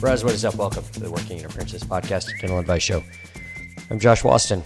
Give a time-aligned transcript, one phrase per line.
[0.00, 0.54] Raz, what is up?
[0.54, 3.02] Welcome to the Working Interferences Podcast, Dental Advice Show.
[3.90, 4.62] I'm Josh Austin.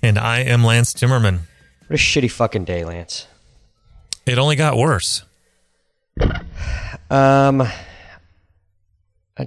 [0.00, 1.40] And I am Lance Timmerman.
[1.88, 3.26] What a shitty fucking day, Lance.
[4.26, 5.24] It only got worse.
[7.10, 7.68] Um, uh,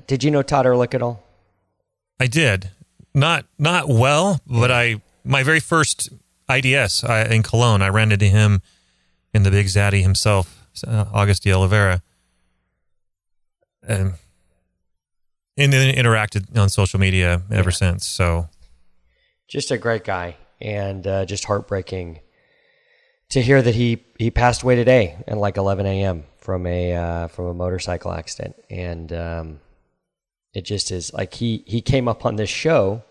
[0.07, 1.23] did you know Todd Ehrlich at all?
[2.19, 2.71] I did.
[3.13, 6.09] Not not well, but I my very first
[6.49, 8.61] IDS I, in Cologne, I ran into him
[9.33, 12.02] in the Big Zaddy himself, uh, August de Oliveira.
[13.88, 14.16] And,
[15.57, 18.05] and then interacted on social media ever since.
[18.05, 18.49] So
[19.47, 22.19] Just a great guy, and uh, just heartbreaking
[23.30, 26.23] to hear that he he passed away today at like 11 a.m.
[26.39, 29.59] from a uh, from a motorcycle accident, and um,
[30.53, 33.03] it just is like he he came up on this show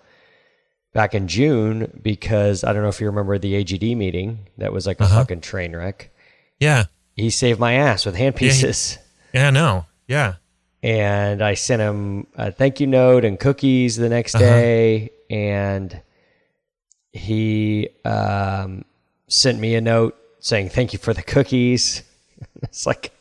[0.94, 4.86] back in June because I don't know if you remember the AGD meeting that was
[4.86, 5.19] like a Uh-huh.
[5.20, 6.11] fucking train wreck.
[6.58, 8.98] yeah, He saved my ass with hand Yeah, he- pieces.
[9.34, 10.34] yeah, no, yeah,
[10.82, 14.44] and I sent him a thank you note and cookies the next Uh-huh.
[14.44, 16.00] day, and
[17.12, 18.84] he um,
[19.28, 22.02] sent me a note saying thank you for the cookies.
[22.62, 23.12] it's like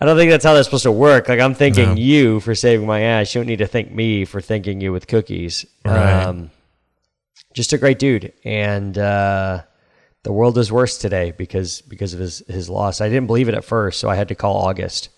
[0.00, 1.28] I don't think that's how that's supposed to work.
[1.28, 1.94] Like I'm thanking No.
[1.94, 3.34] you for saving my ass.
[3.34, 5.66] You don't need to thank me for thanking you with cookies.
[5.84, 6.22] Right.
[6.24, 6.50] Um,
[7.54, 9.62] just a great dude, and uh,
[10.22, 13.00] the world is worse today because because of his his loss.
[13.00, 15.08] I didn't believe it at first, so I had to call August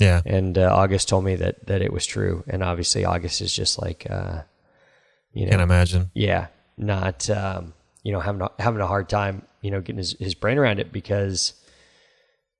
[0.00, 2.42] yeah, and uh, August told me that that it was true.
[2.48, 4.42] And obviously, August is just like, uh,
[5.32, 6.10] you know, can't imagine.
[6.14, 10.16] yeah, not um, you know having a, having a hard time, you know, getting his,
[10.18, 11.54] his brain around it because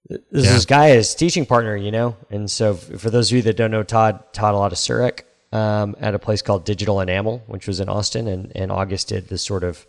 [0.09, 0.53] this Yeah.
[0.53, 2.17] this guy is teaching partner, you know.
[2.31, 4.79] And so, f- for those of you that don't know, Todd taught a lot of
[4.79, 9.09] CEREC um, at a place called Digital Enamel, which was in Austin, and and August
[9.09, 9.87] did this sort of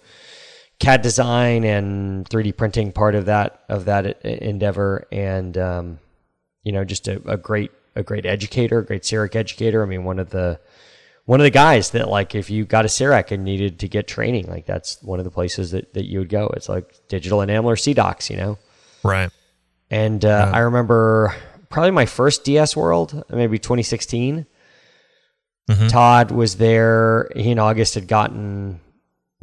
[0.80, 6.00] CAD design and 3D printing part of that of that endeavor, and um,
[6.64, 9.84] you know, just a, a great a great educator, a great CEREC educator.
[9.84, 10.60] I mean, one of the
[11.26, 14.08] one of the guys that like if you got a CEREC and needed to get
[14.08, 16.48] training, like that's one of the places that, that you would go.
[16.56, 18.58] It's like digital enamel or CDOCS, you know.
[19.04, 19.30] Right.
[19.90, 21.36] And uh, I remember
[21.70, 24.46] probably my first DS World, maybe 2016.
[25.88, 27.30] Todd was there.
[27.36, 28.82] He and August had gotten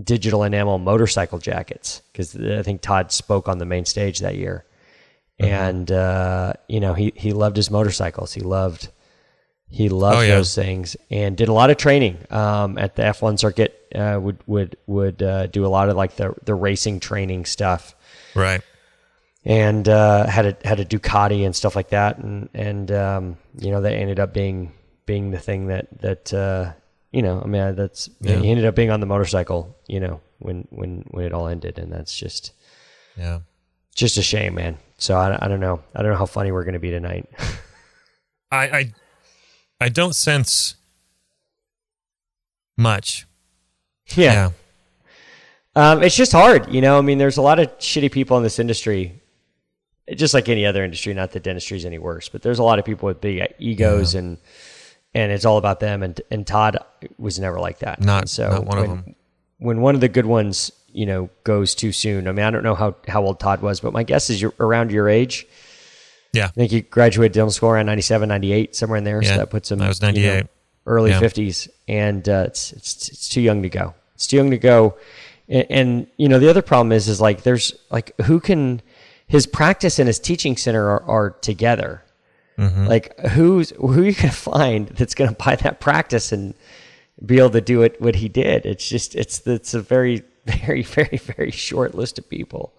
[0.03, 4.65] digital enamel motorcycle jackets because I think Todd spoke on the main stage that year.
[5.41, 8.33] And uh, you know he he loved his motorcycles.
[8.35, 8.89] He loved
[9.71, 10.37] he loved Oh, yeah.
[10.37, 13.75] those things and did a lot of training um, at the F1 circuit.
[13.95, 17.95] Uh, would would would uh, do a lot of like the the racing training stuff
[18.35, 18.61] Right.
[19.45, 23.71] and uh, had a had a Ducati and stuff like that, and and um, you
[23.71, 24.73] know that ended up being
[25.07, 26.73] being the thing that that uh,
[27.13, 28.37] you know I mean that's Yeah.
[28.41, 31.79] he ended up being on the motorcycle, you know when when when it all ended,
[31.79, 32.53] and that's just
[33.17, 33.41] Yeah.
[33.99, 34.79] Just a shame, man.
[34.97, 37.29] So I, I don't know I don't know how funny we're gonna be tonight.
[38.51, 38.93] I, I
[39.81, 40.77] I don't sense
[42.77, 43.27] much.
[44.15, 44.51] yeah.
[45.77, 46.99] Um, it's just hard, you know.
[46.99, 49.21] I mean, there's a lot of shitty people in this industry,
[50.15, 51.15] just like any other industry.
[51.15, 54.15] Not that dentistry is any worse, but there's a lot of people with big egos
[54.15, 54.39] and
[55.15, 56.03] and it's all about them.
[56.03, 56.79] And and Todd
[57.17, 58.01] was never like that.
[58.01, 59.15] Not- And so not one of them.
[59.59, 62.29] When one of the good ones, you know, goes too soon.
[62.29, 64.55] I mean, I don't know how how old Todd was, but my guess is you're
[64.61, 65.47] around your age.
[66.33, 66.47] Yeah.
[66.47, 69.23] I think he graduated dental school around 97, 98, somewhere in there.
[69.23, 69.81] Yeah, so that puts him.
[69.81, 70.47] I was you know, 98.
[70.87, 71.21] early Yeah.
[71.21, 73.95] 50s, and uh, it's, it's it's too young to go.
[74.15, 74.97] It's too young to go.
[75.49, 78.83] And, and you know the other problem is is like there's like who can
[79.27, 82.03] his practice and his teaching center are, are together.
[82.87, 86.55] Like who's who you can find that's going to buy that practice and
[87.25, 88.67] be able to do it what he did.
[88.67, 92.73] It's just it's it's a very very very very short list of people.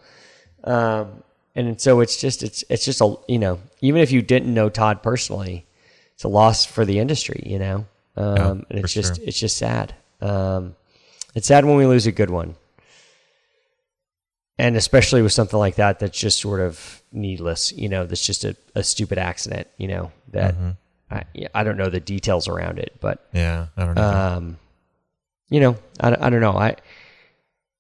[0.64, 1.24] Um,
[1.56, 4.70] and so it's just it's it's just a you know even if you didn't know
[4.70, 5.66] Todd personally,
[6.14, 7.86] it's a loss for the industry, you know.
[8.16, 9.26] Um, and it's just sure.
[9.26, 9.96] it's just sad.
[10.22, 10.76] Um,
[11.36, 12.56] it's sad when we lose a good one,
[14.58, 17.72] and especially with something like that that's just sort of needless.
[17.72, 19.68] You know, that's just a, a stupid accident.
[19.78, 20.56] You know that
[21.10, 21.24] I
[21.54, 23.68] I don't know the details around it, but Yeah.
[23.78, 24.04] I don't know.
[24.04, 24.58] um,
[25.50, 26.58] you know, I, I don't know.
[26.58, 26.76] I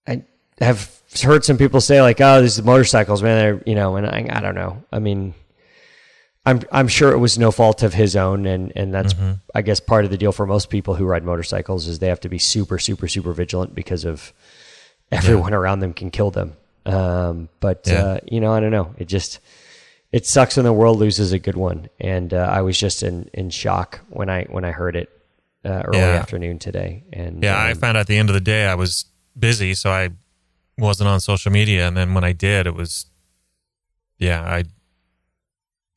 [0.07, 0.23] I
[0.59, 0.89] have
[1.21, 4.41] heard some people say like, "Oh, these motorcycles, man." They're you know, and I I
[4.41, 4.83] don't know.
[4.91, 5.33] I mean,
[6.45, 9.13] I'm I'm sure it was no fault of his own, and and that's
[9.53, 12.19] I guess part of the deal for most people who ride motorcycles is they have
[12.21, 14.33] to be super super super vigilant because of
[15.11, 16.53] everyone around them can kill them.
[16.85, 18.03] Um, but Yeah.
[18.03, 18.93] uh, you know, I don't know.
[18.97, 19.39] It just
[20.11, 23.29] it sucks when the world loses a good one, and uh, I was just in
[23.33, 25.09] in shock when I when I heard it
[25.65, 26.15] uh, early Yeah.
[26.15, 27.03] afternoon today.
[27.13, 29.05] And Yeah, I um, found out at the end of the day I was
[29.39, 30.09] busy, so I
[30.77, 31.87] wasn't on social media.
[31.87, 33.05] And then when I did, it was,
[34.17, 34.63] yeah, I,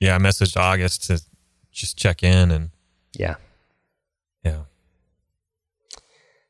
[0.01, 1.21] yeah, I messaged August to
[1.71, 2.71] just check in, and
[3.17, 3.37] yeah.
[4.45, 4.63] yeah,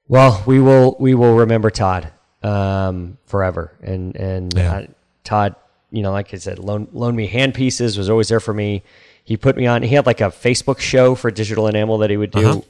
[0.09, 2.11] Well, we will we will remember Todd
[2.43, 4.73] um, forever, and and Yeah.
[4.75, 4.87] uh,
[5.25, 5.55] Todd,
[5.91, 8.83] you know, like I said, loan loaned me hand pieces, was always there for me.
[9.25, 9.83] He put me on.
[9.83, 12.61] He had like a Facebook show for digital enamel that he would do, Uh-huh.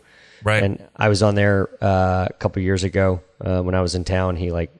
[0.45, 0.63] right.
[0.63, 4.05] and I was on there uh, a couple years ago uh, when I was in
[4.05, 4.37] town.
[4.37, 4.71] He like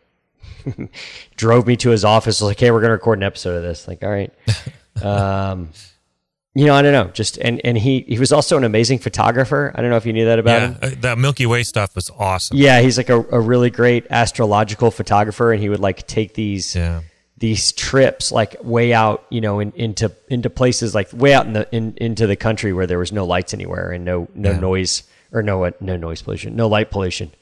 [1.37, 2.41] drove me to his office.
[2.41, 4.33] Was like, "Hey, we're gonna record an episode of this." Like, all right.
[5.03, 5.71] um,
[6.55, 7.05] you know, I don't know.
[7.13, 9.73] Just and and he he was also an amazing photographer.
[9.75, 10.79] I don't know if you knew that about him.
[10.83, 12.57] yeah, uh, that Milky Way stuff was awesome.
[12.57, 16.77] Yeah, he's like a, a really great astrological photographer, and he would like take these
[16.77, 17.01] Yeah.
[17.39, 21.55] these trips like way out, you know, in, into into places like way out in
[21.55, 24.61] the in, into the country where there was no lights anywhere and no no Yeah.
[24.61, 27.33] noise or no uh, no noise pollution, no light pollution,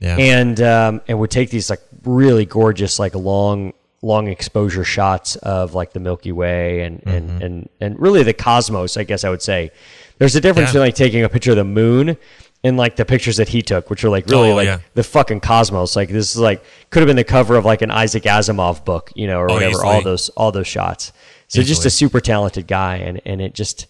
[0.00, 0.16] Yeah.
[0.18, 3.72] and um, and would take these like really gorgeous like long
[4.02, 7.08] long exposure shots of like the Milky Way and Mm-hmm.
[7.10, 8.96] and and and really the cosmos.
[8.96, 9.70] I guess I would say
[10.18, 10.72] there's a difference Yeah.
[10.72, 12.16] between like taking a picture of the moon.
[12.64, 14.78] And like the pictures that he took, which are like really Oh, like yeah.
[14.94, 15.94] the fucking cosmos.
[15.94, 19.12] Like this is like could have been the cover of like an Isaac Asimov book,
[19.14, 19.84] you know, or Oh, whatever.
[19.84, 21.12] All those all those shots.
[21.46, 23.86] So just a super talented guy, and and it just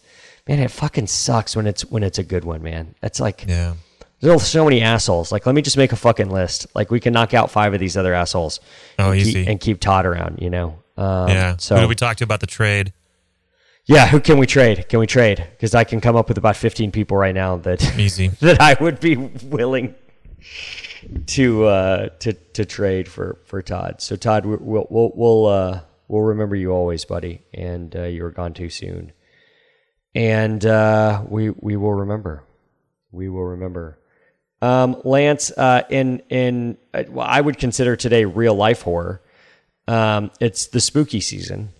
[0.46, 2.94] man, it fucking sucks when it's when it's a good one, man.
[3.00, 3.74] That's like yeah.
[4.20, 5.30] There's so many assholes.
[5.32, 6.66] Like let me just make a fucking list.
[6.74, 8.60] Like we can knock out five of these other assholes.
[8.98, 9.32] Oh, and easy.
[9.34, 10.82] Keep, and keep Todd around, you know.
[10.96, 11.56] Um, Yeah.
[11.58, 12.92] So Who did we talk to about the trade?
[13.88, 14.88] yeah, who can we trade?
[14.88, 15.46] Can we trade?
[15.52, 18.28] Because I can come up with about 15 people right now that Easy.
[18.40, 19.94] that I would be willing
[21.26, 24.00] to uh, to to trade for for Todd.
[24.00, 27.42] So Todd, we- we'll we'll we'll, uh, we'll remember you always, buddy.
[27.54, 29.12] And uh, you were gone too soon.
[30.14, 32.42] And uh, we we will remember.
[33.12, 33.98] We will remember.
[34.62, 39.20] Um, Lance, uh, in in uh, well, I would consider today real life horror.
[39.86, 41.70] Um, it's the spooky season.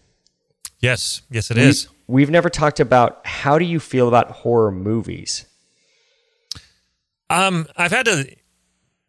[0.81, 1.23] Yes.
[1.31, 1.88] Yes, it is.
[2.06, 5.46] We, we've never talked about how do you feel about horror movies?
[7.28, 8.37] Um, I've had to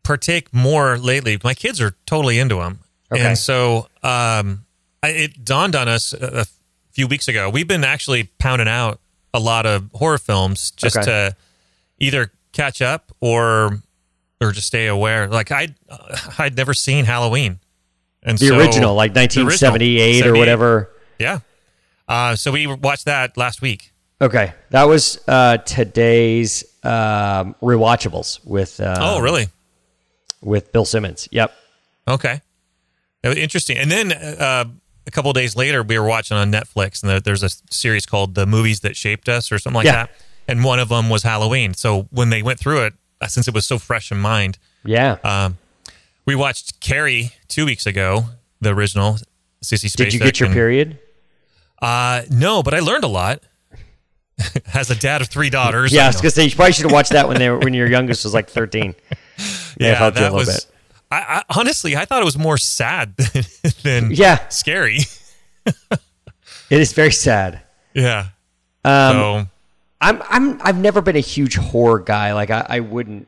[0.03, 1.37] partake more lately.
[1.43, 2.79] My kids are totally into them,
[3.11, 3.21] Okay.
[3.23, 4.65] and so um,
[5.03, 6.45] I, it dawned on us a, a
[6.91, 7.49] few weeks ago.
[7.49, 8.99] We've been actually pounding out
[9.33, 11.05] a lot of horror films just Okay.
[11.05, 11.35] to
[11.99, 13.79] either catch up or
[14.41, 15.27] or just stay aware.
[15.27, 15.69] Like I,
[16.37, 17.59] I'd never seen Halloween,
[18.23, 20.89] and The so- original, like the original, 1978 or whatever.
[21.19, 21.39] Yeah.
[22.07, 23.91] Uh, so we watched that last week.
[24.21, 29.47] Okay, that was uh, today's um, rewatchables with uh, oh, really?
[30.41, 31.27] with Bill Simmons.
[31.31, 31.53] Yep.
[32.07, 32.41] Okay.
[33.23, 33.77] Interesting.
[33.77, 34.65] And then uh,
[35.05, 38.05] a couple of days later, we were watching on Netflix, and there- there's a series
[38.05, 40.05] called "The Movies That Shaped Us" or something like Yeah.
[40.05, 40.11] that.
[40.47, 41.73] And one of them was Halloween.
[41.73, 45.17] So when they went through it, uh, since it was so fresh in mind, Yeah.
[45.23, 45.57] um,
[46.25, 48.25] we watched Carrie two weeks ago,
[48.61, 49.17] the original.
[49.63, 49.95] Sissy Spacek.
[49.97, 50.99] Did you get your and- period?
[51.81, 53.41] Uh, no, but I learned a lot.
[54.73, 56.83] As a dad of three daughters, Yeah, I I was gonna say you probably should
[56.85, 58.95] have watched that when they were, when your youngest was like 13.
[59.79, 60.47] Yeah, that was.
[60.47, 60.65] bit.
[61.11, 63.43] I, I honestly, I thought it was more sad than,
[63.83, 65.01] than Yeah, scary.
[65.67, 65.99] it
[66.69, 67.61] is very sad.
[67.93, 68.29] Yeah.
[68.83, 69.47] Um, so
[69.99, 72.33] I'm I'm I've never been a huge horror guy.
[72.33, 73.27] Like I, I wouldn't.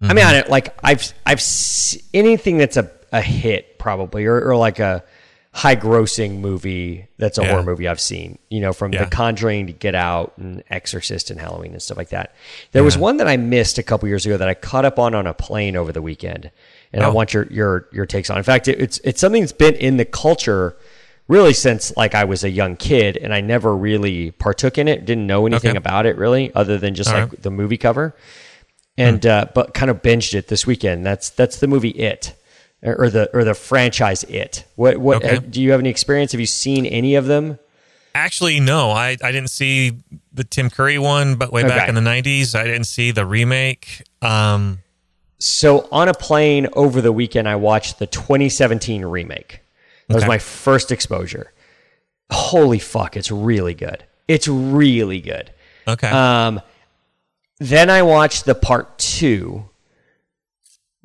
[0.00, 4.56] I mean, I like I've I've s- anything that's a, a hit probably or, or
[4.56, 5.04] like a
[5.52, 7.50] high grossing movie that's a Yeah.
[7.50, 8.38] horror movie I've seen.
[8.48, 9.04] You know, from Yeah.
[9.04, 12.34] The Conjuring to Get Out and Exorcist and Halloween and stuff like that.
[12.72, 15.14] There was one that I missed a couple years ago that I caught up on
[15.14, 16.50] on a plane over the weekend,
[16.92, 17.12] and I Oh.
[17.12, 18.38] want your your your takes on.
[18.38, 20.76] In fact, it, it's it's something that's been in the culture
[21.32, 25.04] really since like I was a young kid, and I never really partook in it.
[25.04, 25.78] Didn't know anything Okay.
[25.78, 27.42] about it really, other than just All like right.
[27.42, 28.14] the movie cover,
[28.98, 31.04] and uh, but kind of binged it this weekend.
[31.06, 32.34] That's that's the movie It,
[32.82, 34.64] or the or the franchise It.
[34.76, 35.36] What what Okay.
[35.36, 36.32] uh, do you have any experience?
[36.32, 37.58] Have you seen any of them?
[38.14, 39.92] Actually, no, I, I didn't see
[40.34, 44.02] the Tim Curry one, but way back in the '90s, I didn't see the remake.
[44.20, 44.80] Um,
[45.38, 49.60] So on a plane over the weekend, I watched the 2017 remake.
[50.12, 51.52] That was my first exposure.
[52.30, 54.04] Holy fuck, it's really good.
[54.28, 55.50] It's really good.
[55.86, 56.60] okay, Um,
[57.58, 59.68] then I watched the part two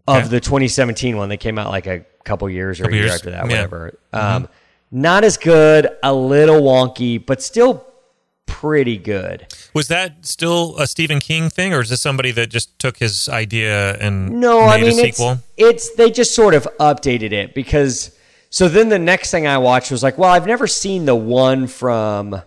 [0.08, 0.28] of Okay.
[0.30, 3.16] the 2017 one that came out like a couple years or Couple a year years,
[3.16, 3.42] after that, yeah.
[3.42, 3.50] Mm-hmm.
[3.52, 4.00] whatever.
[4.14, 4.48] Um,
[4.92, 7.86] not as good, a little wonky, but still
[8.46, 9.46] pretty good.
[9.74, 13.28] Was that still a Stephen King thing, or is this somebody that just took his
[13.28, 15.22] idea and No, made I mean a it's,
[15.58, 18.17] it's they just sort of updated it because
[18.50, 21.68] so then the next thing I watched was like, well, I've never seen the one
[21.68, 22.42] from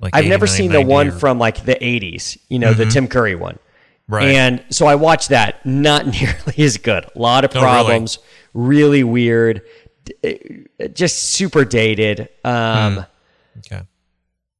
[0.00, 2.86] Like I've never 89, seen the one or- from like the 80s, you know, the
[2.86, 3.58] Tim Curry one.
[4.08, 4.34] Right.
[4.34, 5.64] And so I watched that.
[5.64, 7.04] Not nearly as good.
[7.14, 7.64] A lot of Oh, really?
[7.72, 8.18] problems.
[8.52, 9.04] really?
[9.04, 9.62] weird.
[10.24, 12.28] uh, Just super dated.
[12.44, 13.06] Um,
[13.58, 13.82] okay.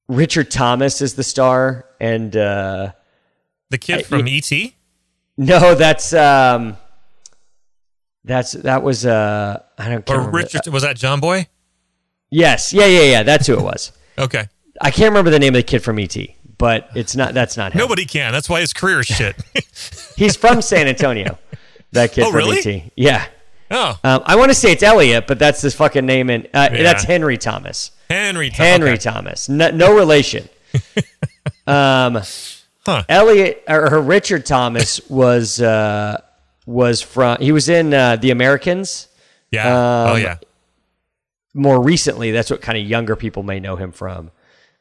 [0.09, 2.93] Richard Thomas is the star, and uh,
[3.71, 4.77] The kid from E E.T.
[5.37, 6.77] no, that's um,
[8.25, 10.31] that's that was uh, I don't or care.
[10.31, 11.49] Richard was that John Boy?
[12.31, 13.23] Yes, yeah, yeah, yeah.
[13.23, 13.93] That's who it was.
[14.19, 14.47] Okay.
[14.81, 16.15] I can't remember the name of the kid from ET,
[16.59, 17.33] but it's not.
[17.33, 17.79] That's not him.
[17.79, 18.31] Nobody can.
[18.33, 19.37] That's why his career is shit.
[20.17, 21.39] He's from San Antonio.
[21.93, 22.59] That kid Oh, from really?
[22.59, 22.93] ET.
[22.95, 23.25] Yeah.
[23.71, 26.69] oh, Um, I want to say it's Elliot, but that's his fucking name, and uh,
[26.73, 26.83] Yeah.
[26.83, 27.91] that's Henry Thomas.
[28.11, 28.51] Henry.
[28.51, 28.99] Henry okay.
[28.99, 30.47] Thomas, no, no relation.
[31.67, 32.21] um,
[32.85, 33.05] Huh.
[33.09, 36.21] Elliot or, or Richard Thomas was uh,
[36.67, 37.39] was from.
[37.41, 39.09] He was in uh, The Americans
[39.51, 40.07] Yeah.
[40.09, 40.37] oh Um, yeah.
[41.55, 42.31] more recently.
[42.31, 44.31] That's what kind of younger people may know him from.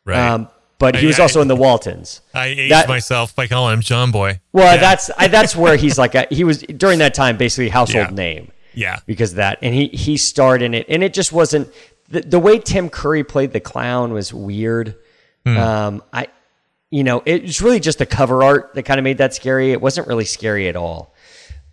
[0.06, 0.18] Right.
[0.30, 0.48] Um,
[0.80, 2.22] but he was I- also in The Waltons.
[2.34, 4.40] I aged that- myself by calling him John Boy.
[4.54, 4.82] Well, Yeah.
[4.82, 8.16] that's I, that's where he's like a, he was during that time basically household Yeah.
[8.16, 8.52] name.
[8.74, 9.00] Yeah.
[9.06, 9.60] because of that.
[9.62, 11.68] And he he starred in it, and it just wasn't
[12.10, 14.96] the, the way Tim Curry played the clown was weird.
[15.46, 15.58] Hmm.
[15.58, 16.28] Um, I,
[16.90, 19.72] you know, it was really just the cover art that kind of made that scary.
[19.74, 21.11] It wasn't really scary at all.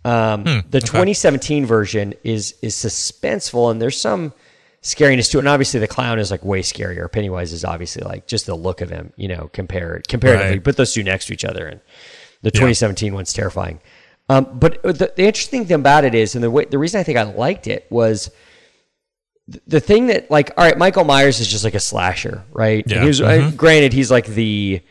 [0.09, 0.59] Um, Hmm.
[0.69, 4.33] the 2017 version is is suspenseful, and there's some
[4.81, 5.41] scariness to it.
[5.41, 7.11] And obviously, the clown is like way scarier.
[7.11, 10.51] Pennywise is obviously like just the look of him, you know, compared comparatively.
[10.53, 10.63] Right.
[10.63, 11.81] Put those two next to each other, and
[12.41, 13.81] the 2017 one's terrifying.
[14.29, 17.03] Um, but the, the interesting thing about it is, and the way, the reason I
[17.03, 18.29] think I liked it was
[19.51, 22.83] th- the thing that, like, all right, Michael Myers is just like a slasher, right?
[22.87, 23.01] Yeah.
[23.01, 24.81] He was, uh, granted, he's like the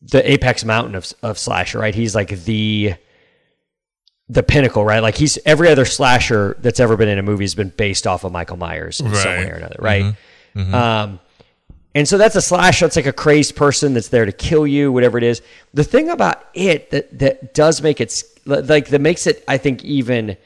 [0.00, 1.94] the apex mountain of of slasher, right?
[1.94, 2.94] He's like the
[4.28, 5.00] the pinnacle, right?
[5.00, 8.24] Like he's every other slasher that's ever been in a movie has been based off
[8.24, 10.04] of Michael Myers in some way or another, right?
[10.04, 10.60] Mm-hmm.
[10.60, 10.74] Mm-hmm.
[10.74, 11.20] Um,
[11.94, 12.86] and so that's a slasher.
[12.86, 15.42] It's like a crazed person that's there to kill you, whatever it is.
[15.74, 19.84] The thing about it that that does make it like that makes it, I think,
[19.84, 20.36] even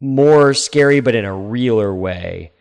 [0.00, 2.52] more scary, but in a realer way,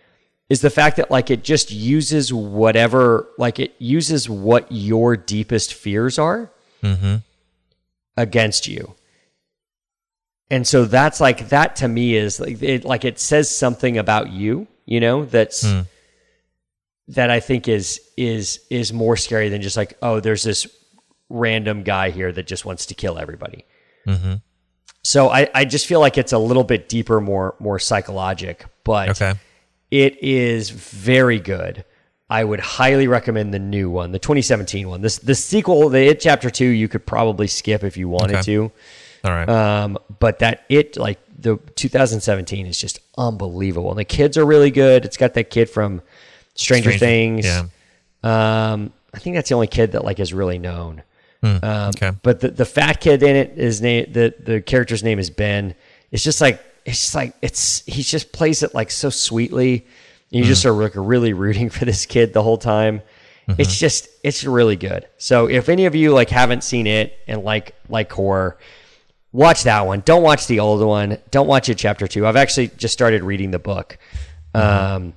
[0.50, 5.74] is the fact that like it just uses whatever, like it uses what your deepest
[5.76, 7.18] fears are mm-hmm.
[8.18, 8.96] against you.
[10.52, 14.32] And so that's like that to me is like it like it says something about
[14.32, 15.82] you, you know, that's hmm.
[17.10, 20.68] that I think is is is more scary than just like, oh, there's this
[21.30, 23.66] random guy here that just wants to kill everybody.
[24.08, 24.36] Mm-hmm.
[25.04, 29.10] So I, I just feel like it's a little bit deeper, more more psychologic, but
[29.10, 29.34] Okay.
[29.92, 31.86] it is very good.
[32.28, 35.02] I would highly recommend the new one, the 2017 one.
[35.02, 38.44] This the sequel, the It Chapter Two, you could probably skip if you wanted Okay.
[38.44, 38.72] to.
[39.24, 39.48] All right.
[39.50, 44.72] Um, but that it like the 2017 is just unbelievable, and the kids are really
[44.72, 45.06] good.
[45.06, 46.02] It's got that kid from
[46.56, 47.46] Stranger, Stranger- Things.
[47.46, 47.64] yeah.
[48.24, 51.04] Um, I think that's the only kid that like is really known.
[51.42, 52.12] Um, okay.
[52.22, 55.74] But the, the fat kid in it is name, the the character's name is Ben.
[56.12, 59.86] It's just like it's just like it's he just plays it like so sweetly.
[60.32, 63.02] And you just are like really rooting for this kid the whole time.
[63.58, 65.08] It's just it's really good.
[65.18, 68.58] So if any of you like haven't seen it and like like horror,
[69.32, 70.02] watch that one.
[70.06, 71.18] Don't watch the old one.
[71.32, 72.26] Don't watch it chapter two.
[72.26, 73.98] I've actually just started reading the book.
[74.54, 75.14] Um,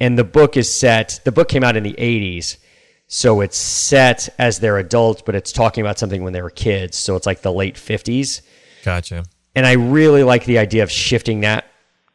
[0.00, 2.56] and the book is set, the book came out in the 80s.
[3.06, 6.96] So it's set as they're adults, but it's talking about something when they were kids.
[6.96, 8.40] So it's like the late 50s.
[8.84, 9.24] Gotcha.
[9.54, 11.66] And I really like the idea of shifting that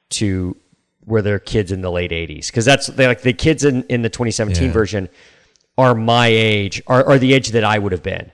[0.09, 0.57] to
[1.05, 2.47] where they're kids in the late 80s.
[2.47, 4.71] Because that's they like the kids in, in the 2017 Yeah.
[4.73, 5.07] version
[5.77, 8.31] are my age, are, are the age that I would have been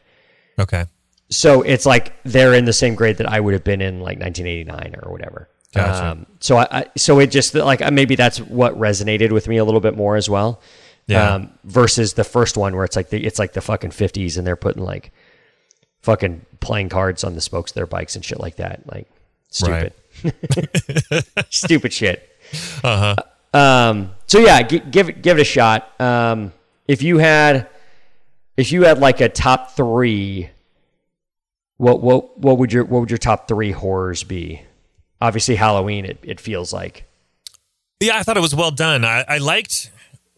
[0.57, 0.85] Okay.
[1.33, 4.19] So it's like they're in the same grade that I would have been in like
[4.19, 5.49] 1989 or whatever.
[5.73, 6.05] Gotcha.
[6.05, 9.65] Um, so I, I so it just like maybe that's what resonated with me a
[9.65, 10.61] little bit more as well.
[11.07, 11.35] Yeah.
[11.35, 14.45] Um, versus the first one where it's like the it's like the fucking 50s and
[14.47, 15.11] they're putting like
[16.01, 18.83] fucking playing cards on the spokes of their bikes and shit like that.
[18.85, 19.09] Like
[19.49, 19.93] stupid,
[21.49, 22.29] stupid shit.
[22.83, 23.59] Uh huh.
[23.59, 25.99] Um, so yeah, g- give it give it a shot.
[25.99, 26.53] Um,
[26.87, 27.67] if you had
[28.57, 30.49] if you had like a top three,
[31.83, 34.61] what what what would your what would your top three horrors be?
[35.21, 36.05] Obviously, Halloween.
[36.05, 37.05] It it feels like
[37.99, 39.05] Yeah, I thought it was well done.
[39.05, 39.91] I, I liked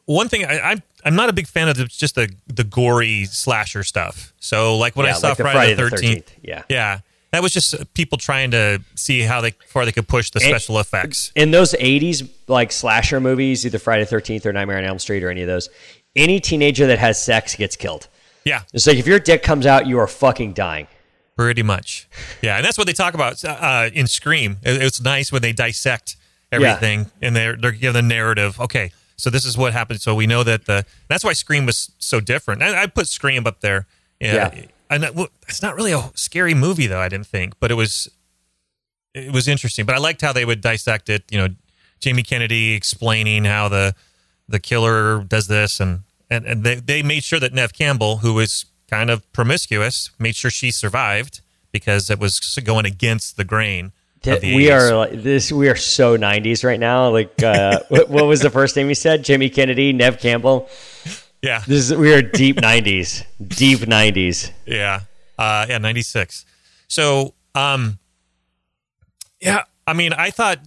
[0.05, 0.45] one thing.
[0.45, 4.33] I, I'm I'm not a big fan of the, just the the gory slasher stuff.
[4.39, 6.63] So like when Yeah, I saw like the Friday, Friday the Thirteenth, yeah.
[6.69, 6.99] yeah,
[7.31, 10.39] that was just uh, people trying to see how they far they could push the
[10.39, 11.31] special effects.
[11.35, 15.23] in those '80s like slasher movies, either Friday the Thirteenth or Nightmare on Elm Street
[15.23, 15.69] or any of those.
[16.15, 18.07] any teenager that has sex gets killed.
[18.45, 20.85] Yeah, It's like if your dick comes out, you are fucking dying.
[21.37, 22.07] Pretty much.
[22.41, 24.57] Yeah, and that's what they talk about uh, in Scream.
[24.63, 26.15] It- It's nice when they dissect
[26.51, 28.59] everything and they're they're giving the narrative.
[28.59, 29.99] Okay, so this is what happened.
[30.01, 32.61] So we know that the that's why Scream was so different.
[32.63, 33.85] I, I put Scream up there.
[34.21, 34.61] Yeah.
[34.89, 37.01] and well, it's not really a scary movie though.
[37.01, 38.07] I didn't think, but it was
[39.13, 39.85] it was interesting.
[39.85, 41.23] But I liked how they would dissect it.
[41.29, 41.47] You know,
[41.99, 43.93] Jamie Kennedy explaining how the
[44.47, 48.33] the killer does this, and and, and they they made sure that Neve Campbell, who
[48.35, 53.91] was kind of promiscuous, made sure she survived because it was going against the grain.
[54.21, 54.71] The we 80s.
[54.91, 55.51] are like this.
[55.51, 57.09] We are so '90s right now.
[57.09, 59.23] Like, uh, what, what was the first name you said?
[59.23, 60.67] Jimmy Kennedy, Neve Campbell.
[61.43, 64.51] yeah This is we are deep '90s, deep '90s.
[64.65, 65.01] Yeah.
[65.37, 66.45] Uh, yeah, 96.
[66.87, 67.99] So, um,
[69.41, 70.59] yeah, I mean, I thought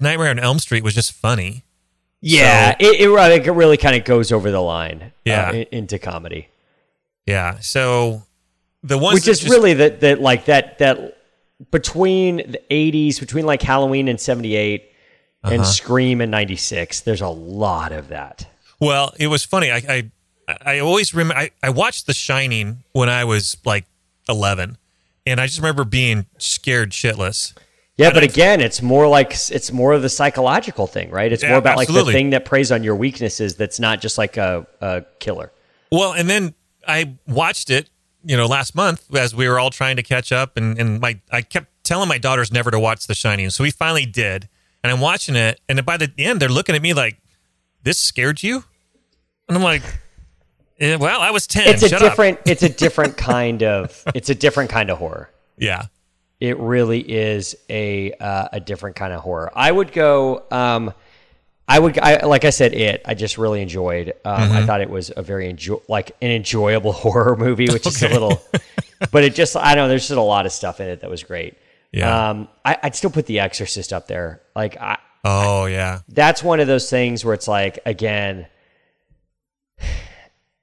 [0.00, 1.64] Nightmare on Elm Street was just funny.
[2.20, 5.12] Yeah, So- it, it, really- it really kind of goes over the line.
[5.24, 5.50] Yeah.
[5.50, 6.48] uh, into comedy,
[7.26, 7.58] Yeah.
[7.60, 8.22] So
[8.82, 11.18] the ones which is just- really that that like that that
[11.70, 14.90] between the '80s, between like Halloween and '78
[15.44, 15.54] Uh-huh.
[15.54, 17.00] and Scream in '96.
[17.00, 18.46] There's a lot of that.
[18.80, 19.70] well, it was funny.
[19.70, 20.10] I,
[20.48, 23.86] I, I always remember, I, I watched The Shining when I was like
[24.28, 24.76] 11
[25.26, 27.54] and I just remember being scared shitless.
[27.96, 31.32] Yeah, but again, it's more like it's more of the psychological thing, right?
[31.32, 33.56] It's Yeah, more about like the thing that preys on your weaknesses.
[33.56, 35.50] That's not just like a, a killer.
[35.90, 36.54] Well, and then
[36.86, 37.90] I watched it,
[38.24, 41.20] you know, last month as we were all trying to catch up, and and my
[41.30, 44.48] I kept telling my daughters never to watch The Shining, so we finally did,
[44.82, 47.18] and I'm watching it, and by the end they're looking at me like,
[47.82, 48.64] "This scared you?"
[49.48, 49.82] And I'm like,
[50.80, 51.68] eh, "Well, I was ten.
[51.68, 52.40] It's a Shut up." different.
[52.46, 54.02] It's a different kind of.
[54.14, 55.30] It's a different kind of horror.
[55.58, 55.86] Yeah,
[56.40, 59.52] It really is a uh, a different kind of horror.
[59.54, 60.44] I would go.
[60.50, 60.92] Um,
[61.68, 61.98] I would.
[61.98, 62.74] I like I said.
[62.74, 63.02] It.
[63.04, 64.12] I just really enjoyed.
[64.24, 64.56] Um, Mm-hmm.
[64.56, 68.08] I thought it was a very enjoy like an enjoyable horror movie, which is a
[68.08, 68.40] little.
[69.10, 69.56] but it just.
[69.56, 69.88] I don't know.
[69.88, 71.56] There's just a lot of stuff in it that was great.
[71.92, 72.30] Yeah.
[72.30, 74.42] Um, I, I'd still put The Exorcist up there.
[74.54, 78.46] Like I, oh yeah, that's one of those things where it's like again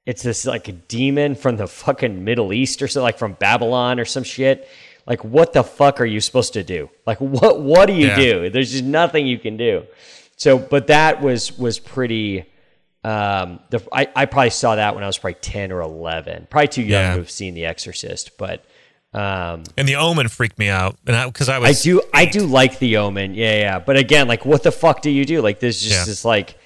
[0.06, 4.00] it's this like a demon from the fucking middle east or so like from babylon
[4.00, 4.68] or some shit
[5.08, 8.16] like what the fuck are you supposed to do like what what do you Yeah.
[8.18, 9.86] do there's just nothing you can do
[10.36, 12.46] so but that was was pretty
[13.04, 16.68] um the i, I probably saw that when i was probably 10 or 11 probably
[16.70, 17.12] too young Yeah.
[17.14, 18.66] to have seen the exorcist but
[19.14, 22.26] um and The Omen freaked me out, and I, because I, was I do I
[22.26, 23.36] do like the Omen.
[23.36, 23.78] Yeah, yeah.
[23.80, 25.40] But again, like what the fuck do you do?
[25.40, 26.06] Like this is just Yeah.
[26.06, 26.58] this like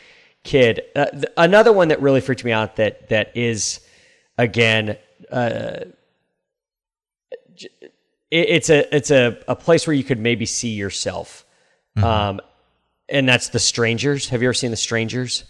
[0.46, 0.80] kid.
[0.96, 3.82] Uh, th- another one that really freaked me out that that is
[4.38, 4.96] again
[5.30, 5.80] uh
[7.58, 7.82] it,
[8.32, 11.44] it's a it's a, a place where you could maybe see yourself.
[11.98, 12.40] Um
[13.10, 14.30] and that's The Strangers.
[14.30, 15.44] Have you ever seen The Strangers?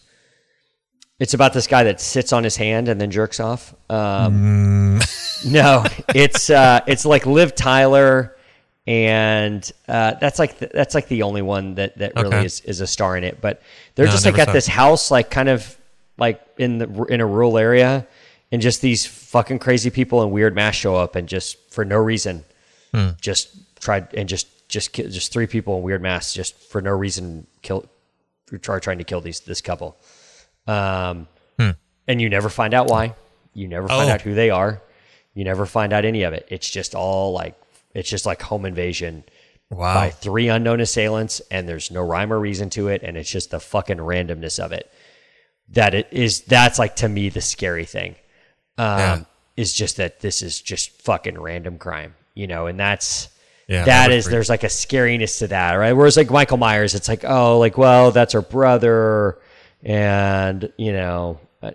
[1.19, 3.73] It's about this guy that sits on his hand and then jerks off.
[3.89, 4.99] Um,
[5.47, 8.35] no, it's uh, it's like Liv Tyler,
[8.85, 12.45] and uh, that's like the, that's like the only one that that really Okay.
[12.45, 13.41] is, is a star in it.
[13.41, 13.61] But
[13.95, 15.75] they're No, just like at this house, like kind of
[16.19, 18.05] like in the in a rural area,
[18.51, 21.97] and just these fucking crazy people in weird masks show up and just for no
[21.97, 22.43] reason,
[22.93, 23.09] Hmm.
[23.19, 27.47] just tried and just just just three people in weird masks just for no reason
[27.61, 27.85] kill
[28.61, 29.97] try trying to kill these this couple.
[30.67, 31.27] Um,
[32.09, 33.15] and you never find out why.
[33.53, 34.09] You never find Hmm.
[34.09, 34.13] Oh.
[34.13, 34.81] out who they are.
[35.33, 36.47] You never find out any of it.
[36.49, 37.55] It's just all like
[37.93, 39.23] it's just like home invasion
[39.69, 39.93] wow.
[39.95, 43.51] by three unknown assailants, and there's no rhyme or reason to it, and it's just
[43.51, 44.89] the fucking randomness of it.
[45.69, 48.15] That it is that's like to me the scary thing.
[48.77, 49.23] Um, Yeah.
[49.57, 53.27] is just that this is just fucking random crime, you know, and that's
[53.67, 55.91] Yeah, that is there's like a scariness to that, right?
[55.93, 59.39] Whereas like Michael Myers, it's like, oh, like well, that's her brother,
[59.83, 61.71] and you know, uh,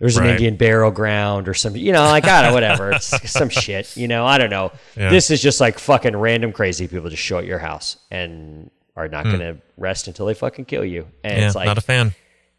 [0.00, 0.30] there's an Right.
[0.32, 3.96] Indian burial ground or something, you know, like I don't know, whatever, it's some shit,
[3.96, 4.72] you know, I don't know.
[4.96, 5.10] Yeah.
[5.10, 9.08] This is just like fucking random crazy people just show at your house and are
[9.08, 11.82] not going to rest until they fucking kill you, and yeah, it's like not a
[11.82, 12.12] fan.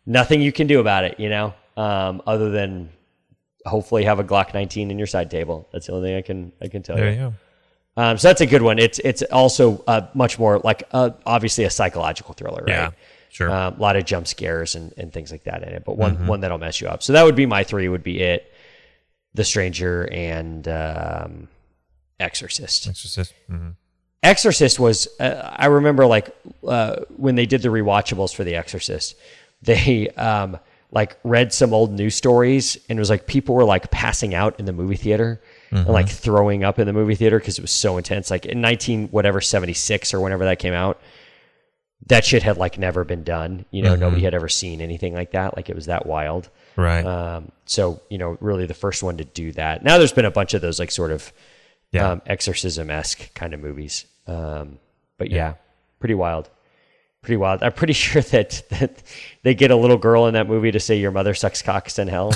[0.05, 2.89] nothing you can do about it, you know, um, other than
[3.65, 5.67] hopefully have a Glock 19 in your side table.
[5.73, 7.19] That's the only thing I can I can tell There you.
[7.19, 7.33] you.
[7.99, 8.79] Um, so that's a good one.
[8.79, 12.67] It's it's also uh, much more like uh, obviously a psychological thriller, right?
[12.69, 12.91] Yeah,
[13.29, 13.49] sure.
[13.51, 16.15] Um, a lot of jump scares and, and things like that in it, but one
[16.15, 16.27] Mm-hmm.
[16.27, 17.03] one that'll mess you up.
[17.03, 17.89] So that would be my three.
[17.89, 18.51] Would be it,
[19.33, 21.47] The Stranger, and um,
[22.19, 22.87] Exorcist.
[22.87, 23.33] Exorcist.
[23.51, 23.75] Mhm.
[24.21, 26.35] Exorcist was uh, I remember like
[26.67, 29.15] uh, when they did the rewatchables for The Exorcist,
[29.61, 30.57] they um,
[30.91, 34.59] like read some old news stories and it was like people were like passing out
[34.59, 37.71] in the movie theater and like throwing up in the movie theater because it was
[37.71, 38.31] so intense.
[38.31, 40.99] Like in nineteen whatever seventy six or whenever that came out,
[42.07, 43.65] that shit had like never been done.
[43.71, 44.01] You know, Mm-hmm.
[44.01, 45.55] nobody had ever seen anything like that.
[45.55, 46.49] Like it was that wild.
[46.75, 47.05] Right.
[47.05, 49.83] Um, so you know, really the first one to do that.
[49.83, 51.31] Now there's been a bunch of those like sort of
[51.91, 52.11] Yeah.
[52.11, 54.05] um, exorcism esque kind of movies.
[54.27, 54.79] Um,
[55.17, 55.55] but yeah.
[55.99, 56.49] pretty wild.
[57.21, 57.61] Pretty wild.
[57.63, 59.03] I'm pretty sure that, that
[59.43, 62.07] they get a little girl in that movie to say your mother sucks cocks in
[62.07, 62.33] hell.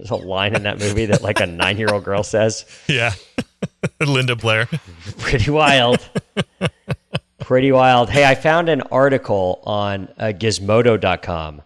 [0.00, 2.64] There's a line in that movie that like a nine year old girl says.
[2.88, 3.12] yeah.
[4.00, 4.66] Linda Blair.
[5.18, 6.00] Pretty wild.
[7.40, 8.08] Pretty wild.
[8.08, 11.60] Hey, I found an article on uh, gizmodo.com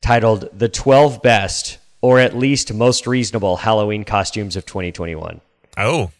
[0.00, 5.42] titled The 12 Best or at least Most Reasonable Halloween Costumes of 2021.
[5.76, 6.10] Oh.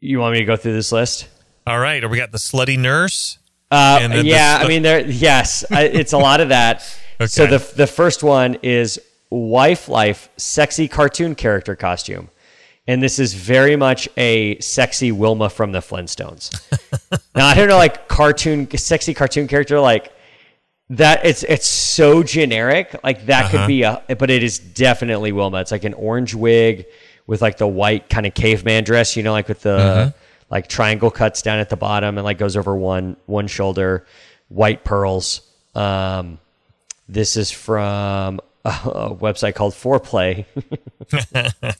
[0.00, 1.28] You want me to go through this list?
[1.68, 2.08] All right.
[2.10, 3.38] We got the slutty nurse.
[3.70, 5.08] Uh, then the yeah, I mean, there.
[5.08, 6.82] Yes, I, it's a lot of that.
[7.26, 8.98] So the the first one is
[9.32, 12.28] wife life sexy cartoon character costume,
[12.86, 16.50] and this is very much a sexy Wilma from the Flintstones.
[17.34, 20.12] now I don't know, like cartoon, sexy cartoon character, like
[20.90, 21.24] that.
[21.24, 23.58] It's it's so generic, like that Uh-huh.
[23.58, 25.60] could be a, but it is definitely Wilma.
[25.60, 26.86] It's like an orange wig
[27.26, 30.18] with like the white kind of caveman dress, you know, like with the Mm-hmm.
[30.50, 34.04] like triangle cuts down at the bottom and like goes over one one shoulder,
[34.48, 35.40] white pearls.
[35.74, 36.38] Um,
[37.08, 40.46] this is from a, a website called Foreplay.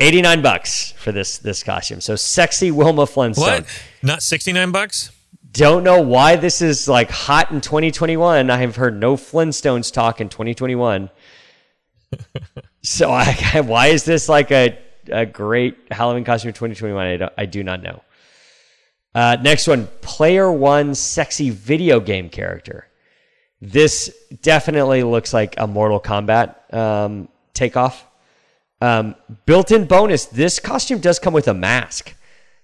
[0.00, 2.00] 89 bucks for this this costume.
[2.00, 3.62] So sexy Wilma Flintstone.
[3.62, 3.82] What?
[4.02, 5.10] Not 69 bucks?
[5.50, 8.50] Don't know why this is like hot in 2021.
[8.50, 11.10] I have heard no Flintstones talk in 2021.
[12.82, 14.78] so I, why is this like a,
[15.10, 17.06] a great Halloween costume in 2021?
[17.06, 18.02] I, don't, I do not know.
[19.14, 22.87] Uh, next one, player one sexy video game character.
[23.60, 28.04] This definitely looks like a Mortal Kombat um, takeoff.
[28.80, 29.16] Um,
[29.46, 32.14] built-in bonus: this costume does come with a mask,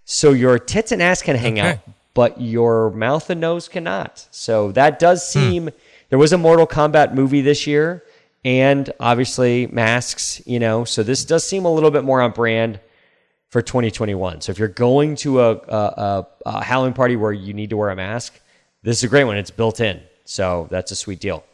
[0.04, 1.68] so your tits and ass can hang Okay.
[1.70, 1.78] out,
[2.14, 4.26] but your mouth and nose cannot.
[4.30, 5.70] So that does seem.
[6.10, 8.04] There was a Mortal Kombat movie this year,
[8.44, 10.40] and obviously masks.
[10.46, 12.78] You know, so this does seem a little bit more on brand
[13.50, 14.42] for 2021.
[14.42, 17.76] So if you're going to a, a, a, a Halloween party where you need to
[17.76, 18.38] wear a mask,
[18.84, 19.36] this is a great one.
[19.36, 21.44] It's built in, so that's a sweet deal.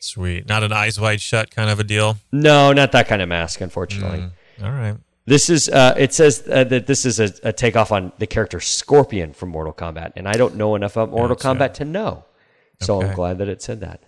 [0.00, 0.48] Sweet.
[0.48, 2.16] Not an eyes wide shut kind of a deal.
[2.32, 4.24] No, not that kind of mask, unfortunately.
[4.62, 4.96] All right.
[5.26, 8.58] This is uh, it says uh, that this is a, a takeoff on the character
[8.58, 11.48] Scorpion from Mortal Kombat, and I don't know enough about Mortal Gotcha.
[11.48, 12.24] Kombat to know.
[12.80, 14.02] So I'm glad that it said that.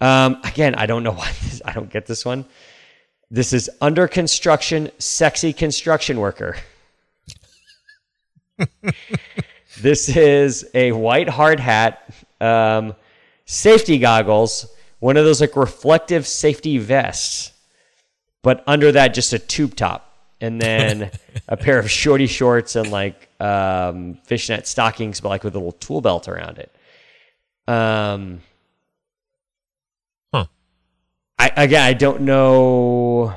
[0.00, 2.44] Um, again, I don't know why this, I don't get this one.
[3.30, 6.56] This is under construction, sexy construction worker.
[9.80, 12.08] this is a white hard hat,
[12.44, 12.94] um,
[13.46, 14.66] safety goggles,
[14.98, 17.52] one of those like reflective safety vests
[18.42, 21.10] but under that just a tube top and then
[21.48, 25.72] a pair of shorty shorts and like um, fishnet stockings but like with a little
[25.72, 26.70] tool belt around it
[27.66, 28.40] um
[30.32, 30.46] Huh.
[31.38, 33.34] I, again i don't know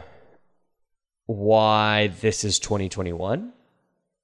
[1.26, 3.52] why this is 2021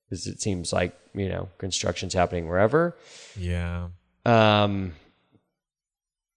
[0.09, 2.95] because it seems like you know construction's happening wherever
[3.37, 3.87] Yeah.
[4.25, 4.93] Um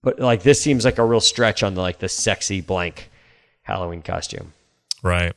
[0.03, 3.11] but like this seems like a real stretch on the like the sexy blank
[3.63, 4.53] halloween costume
[5.03, 5.35] Right.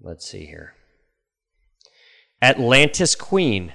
[0.00, 0.74] Let's see here.
[2.42, 3.72] Atlantis Queen.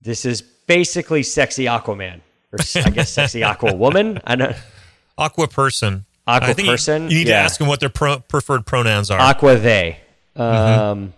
[0.00, 2.20] This is basically sexy Aquaman,
[2.52, 4.20] or I guess sexy Aqua Woman.
[4.24, 4.54] I don't.
[5.18, 6.04] Aqua person.
[6.26, 7.10] Aqua I you- person?
[7.10, 7.38] You, need Yeah.
[7.38, 9.18] to ask them what their pro- preferred pronouns are.
[9.18, 9.98] Aqua they.
[10.36, 11.12] Um,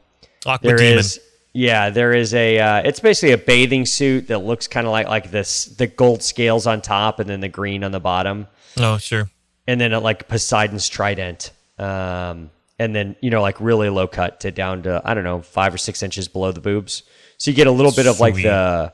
[0.47, 0.99] Aqua there demon.
[1.01, 1.21] is-
[1.53, 2.59] yeah, there is a.
[2.59, 6.23] Uh, it's basically a bathing suit that looks kind of like like this the gold
[6.23, 8.47] scales on top and then the green on the bottom.
[8.79, 9.31] Oh, sure.
[9.67, 14.51] and then like Poseidon's trident, um, and then you know like really low cut to
[14.51, 17.05] down to I don't know five or six inches below the boobs,
[17.39, 18.93] so you get a little bit of like the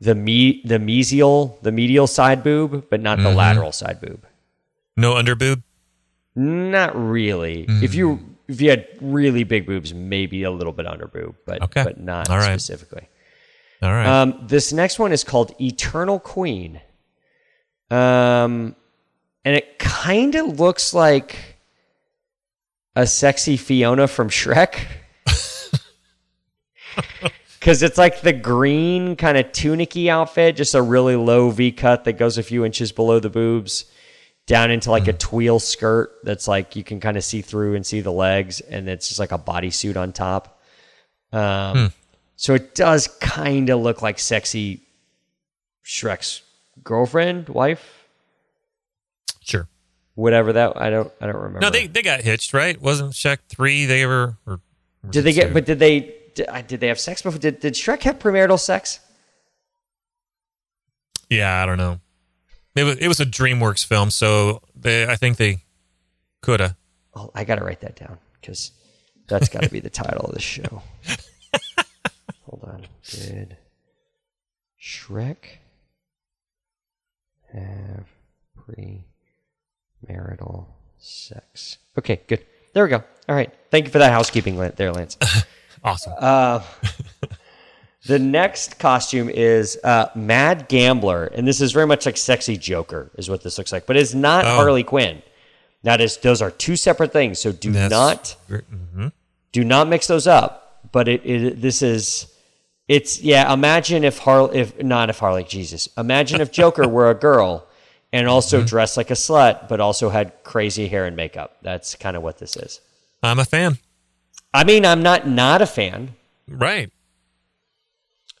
[0.00, 3.28] the me the mesial the medial side boob, but not Mm-hmm.
[3.28, 4.26] the lateral side boob.
[4.96, 5.62] No underboob.
[6.34, 7.66] Not really.
[7.68, 11.62] If you if you had really big boobs, maybe a little bit under boob, but
[11.62, 11.84] Okay.
[11.84, 12.60] but not All right.
[12.60, 13.08] specifically.
[13.82, 14.06] All right.
[14.06, 16.80] Um, this next one is called Eternal Queen.
[17.90, 18.76] Um,
[19.44, 21.36] and it kind of looks like
[22.94, 24.84] a sexy Fiona from Shrek.
[27.60, 32.04] Because it's like the green kind of tunicky outfit, just a really low V cut
[32.04, 33.84] that goes a few inches below the boobs,
[34.50, 37.86] down into like a tweel skirt that's like you can kind of see through and
[37.86, 40.60] see the legs, and it's just like a bodysuit on top.
[41.32, 41.92] Um,
[42.34, 44.82] So it does kind of look like sexy
[45.84, 46.42] Shrek's
[46.82, 48.08] girlfriend, wife,
[49.40, 49.68] sure.
[50.16, 50.76] whatever that.
[50.76, 51.12] I don't.
[51.20, 51.60] I don't remember.
[51.60, 52.80] No, they they got hitched, right?
[52.82, 53.86] Wasn't Shrek three?
[53.86, 54.60] They ever or
[55.08, 55.44] Did they get?
[55.44, 55.52] soon?
[55.54, 56.14] But did they?
[56.34, 57.38] Did, did they have sex before?
[57.38, 58.98] Did, did Shrek have premarital sex?
[61.28, 62.00] Yeah, I don't know.
[62.80, 65.58] It was it was a DreamWorks film, so they I think they
[66.40, 66.76] coulda.
[67.14, 68.72] Oh, I got to write that down because
[69.28, 70.82] that's got to be the title of the show.
[72.46, 72.86] Hold on.
[73.10, 73.58] Did
[74.80, 75.58] Shrek
[77.52, 78.06] have
[80.06, 80.66] premarital
[80.98, 81.76] sex?
[81.98, 82.46] Okay, good.
[82.72, 83.04] There we go.
[83.28, 83.52] All right.
[83.70, 85.18] Thank you for that housekeeping there, Lance.
[85.82, 86.12] Awesome.
[86.18, 86.62] Uh,
[88.06, 93.10] The next costume is uh, Mad Gambler, and this is very much like Sexy Joker,
[93.16, 94.56] is what this looks like, but it's not Oh.
[94.56, 95.22] Harley Quinn.
[95.82, 97.38] That is, those are two separate things.
[97.38, 99.12] So do That's- not Mhm.
[99.52, 100.56] do not mix those up.
[100.92, 102.26] But it, it this is
[102.88, 103.52] it's yeah.
[103.52, 105.88] Imagine if Harley, if not if Harley, Jesus.
[105.98, 107.66] Imagine if Joker were a girl
[108.14, 111.56] and also dressed like a slut, but also had crazy hair and makeup.
[111.62, 112.80] That's kind of what this is.
[113.22, 113.78] I'm a fan.
[114.54, 116.14] I mean, I'm not not a fan.
[116.48, 116.90] Right.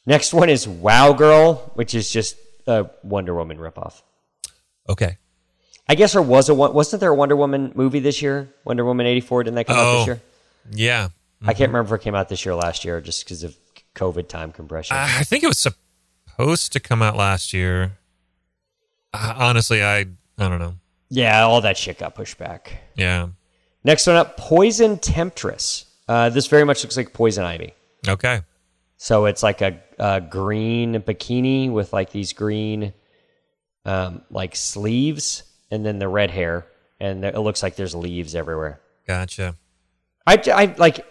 [0.06, 2.36] Next one is Wow Girl, which is just
[2.66, 4.02] a Wonder Woman ripoff.
[4.88, 5.18] Okay.
[5.88, 8.48] I guess there was a wasn't there a Wonder Woman movie this year?
[8.64, 9.42] Wonder Woman eighty four.
[9.42, 9.98] Didn't that come out Oh.
[9.98, 10.20] this year?
[10.72, 11.08] Yeah.
[11.42, 13.56] I can't remember if it came out this year or last year, just because of
[13.94, 14.96] COVID time compression.
[14.96, 17.92] I I think it was supposed to come out last year.
[19.12, 20.00] Uh, honestly, I
[20.38, 20.74] I don't know.
[21.08, 22.72] yeah, all that shit got pushed back.
[22.94, 23.28] Yeah.
[23.82, 25.86] Next one up, Poison Temptress.
[26.06, 27.72] Uh, this very much looks like Poison Ivy.
[28.06, 28.42] Okay.
[28.98, 32.94] So it's like a, a green bikini with like these green,
[33.84, 36.66] um, like sleeves, and then the red hair,
[36.98, 38.80] and it looks like there's leaves everywhere.
[39.06, 39.54] Gotcha.
[40.26, 41.04] I, I like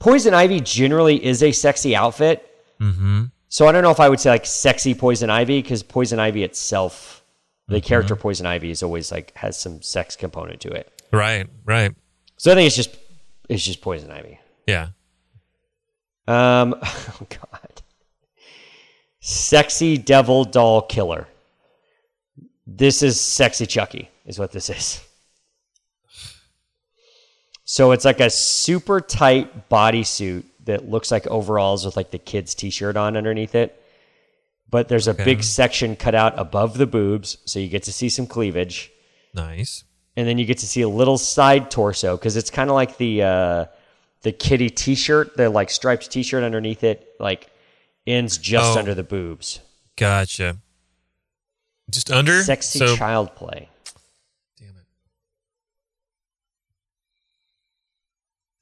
[0.00, 2.50] Poison Ivy generally is a sexy outfit.
[2.80, 3.24] Mm-hmm.
[3.48, 6.42] So I don't know if I would say like sexy Poison Ivy because Poison Ivy
[6.42, 7.24] itself,
[7.68, 10.92] the character Poison Ivy is always like has some sex component to it.
[11.12, 11.46] Right.
[11.64, 11.94] Right.
[12.36, 12.96] So I think it's just
[13.48, 14.40] it's just Poison Ivy.
[14.66, 14.88] Yeah.
[16.28, 17.55] Um, oh God,
[19.30, 21.26] sexy devil doll killer.
[22.64, 25.00] This is sexy Chucky, is what this is.
[27.64, 32.54] So it's like a super tight bodysuit that looks like overalls with like the kid's
[32.54, 33.82] t-shirt on underneath it.
[34.70, 35.24] But there's a Okay.
[35.24, 38.90] big section cut out above the boobs, so you get to see some cleavage.
[39.34, 39.82] Nice.
[40.18, 42.96] and then you get to see a little side torso because it's kind of like
[42.96, 43.64] the uh,
[44.22, 47.50] the kitty T-shirt, the like striped T-shirt underneath it, like
[48.06, 48.78] ends just Oh.
[48.78, 49.60] under the boobs.
[49.96, 50.58] Gotcha.
[51.90, 52.42] Just under.
[52.42, 53.68] Sexy so, child play.
[54.58, 54.84] Damn it.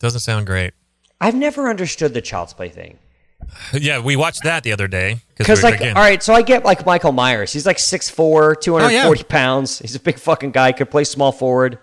[0.00, 0.74] Doesn't sound great.
[1.20, 2.98] I've never understood the child's play thing
[3.72, 6.42] Yeah, we watched that the other day because, we- like, again, all right, so I
[6.42, 7.52] get like Michael Myers.
[7.52, 9.78] He's like 6'4", 240 Oh, pounds.
[9.78, 10.72] He's a big fucking guy.
[10.72, 11.78] Could play small forward.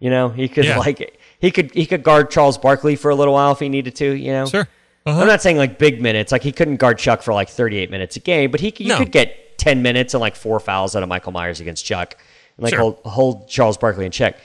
[0.00, 0.78] You know, he could Yeah.
[0.78, 3.94] like he could he could guard Charles Barkley for a little while if he needed
[3.96, 4.12] to.
[4.12, 4.68] You know, Sure.
[5.06, 5.20] Uh-huh.
[5.20, 6.32] I'm not saying like big minutes.
[6.32, 8.92] Like he couldn't guard Chuck for like 38 minutes a game, but he could, you
[8.92, 8.98] No.
[8.98, 12.16] could get 10 minutes and like four fouls out of Michael Myers against Chuck,
[12.56, 12.80] and like Sure.
[12.80, 14.38] hold, hold Charles Barkley in check.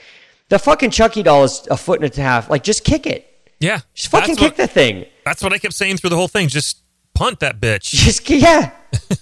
[0.50, 2.50] The fucking Chucky doll is a foot and a half.
[2.50, 3.26] Like just kick it.
[3.60, 3.80] Yeah.
[3.94, 5.06] Just fucking kick what, the thing.
[5.24, 6.48] That's what I kept saying through the whole thing.
[6.48, 6.82] Just
[7.14, 7.82] punt that bitch.
[7.90, 8.72] Just yeah.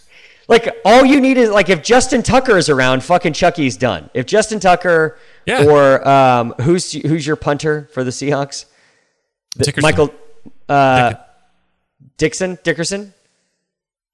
[0.48, 4.10] like all you need is like if Justin Tucker is around, fucking Chucky's done.
[4.14, 5.64] If Justin Tucker Yeah.
[5.66, 8.64] or um, who's who's your punter for the Seahawks?
[9.56, 10.12] The- Michael
[10.68, 11.14] uh,
[12.18, 13.14] Dickson Dickerson.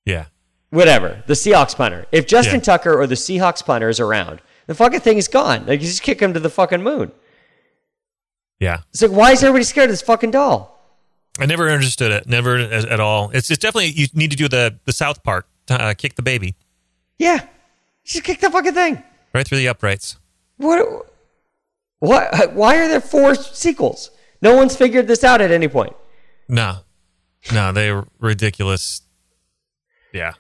[0.05, 0.27] Yeah.
[0.71, 2.07] whatever, the Seahawks punter.
[2.13, 2.61] If Justin Yeah.
[2.63, 5.67] Tucker or the Seahawks punter is around, the fucking thing is gone.
[5.67, 7.11] Like you just kick him to the fucking moon.
[8.61, 8.79] Yeah.
[8.91, 10.71] It's like why is everybody scared of this fucking doll?
[11.41, 12.29] I never understood it.
[12.29, 13.31] Never at, at all.
[13.31, 16.55] It's, it's definitely, you need to do the, the South Park, uh, kick the baby
[17.19, 17.41] Yeah,
[18.05, 19.03] just kick the fucking thing.
[19.33, 20.17] right through the uprights.
[20.59, 21.11] What?
[21.99, 22.53] What?
[22.55, 24.11] Why are there four sequels?
[24.43, 25.95] No one's figured this out at any point.
[26.49, 26.79] No.
[27.53, 29.03] No, they're ridiculous.
[30.13, 30.33] Yeah.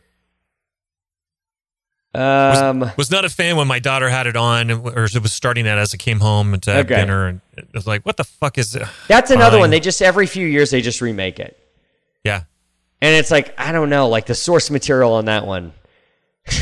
[2.15, 5.65] Um, Was not a fan when my daughter had it on, or it was starting
[5.65, 6.95] that as I came home to have Okay.
[6.95, 8.85] dinner, and it was like, "What the fuck is?" It?
[9.09, 9.61] that's another Fine.
[9.61, 9.71] one.
[9.71, 11.59] They just every few years they just remake it,
[12.23, 12.43] Yeah,
[13.03, 15.73] and it's like I don't know, like the source material on that one.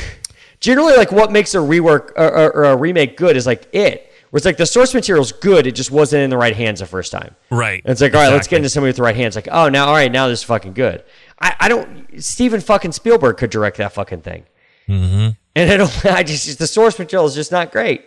[0.61, 4.11] Generally, like what makes a rework or, or, or a remake good is like it.
[4.33, 6.87] Where it's like the source material's good, it just wasn't in the right hands the
[6.87, 7.37] first time.
[7.51, 7.81] right.
[7.85, 8.57] And it's like, all right, let's get Exactly.
[8.57, 9.37] into somebody with the right hands.
[9.37, 11.05] Like, oh, now, all right, now this is fucking good.
[11.39, 12.21] I, I don't.
[12.23, 14.45] Steven fucking Spielberg could direct that fucking thing.
[14.89, 15.29] Mm-hmm.
[15.55, 16.07] And I don't.
[16.07, 18.05] I just the source material is just not great.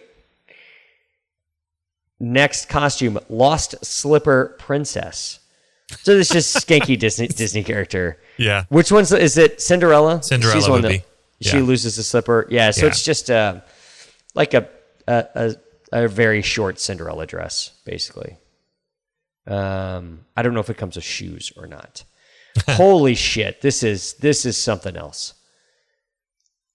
[2.20, 5.40] Next costume: Lost Slipper Princess.
[6.02, 8.20] So this is just skanky Disney Disney character.
[8.38, 8.64] Yeah.
[8.70, 9.62] Which one's is it?
[9.62, 10.24] Cinderella.
[10.24, 11.04] Cinderella She's one that- be.
[11.42, 12.48] She loses the slipper.
[12.50, 12.72] Yeah.
[12.72, 12.88] So Yeah.
[12.88, 13.60] it's just uh,
[14.34, 14.68] like a,
[15.08, 15.56] a a
[16.04, 18.38] a very short Cinderella dress, basically.
[19.48, 22.04] Um, I don't know if it comes with shoes or not.
[22.70, 23.62] Holy shit!
[23.62, 25.34] This is this is something else.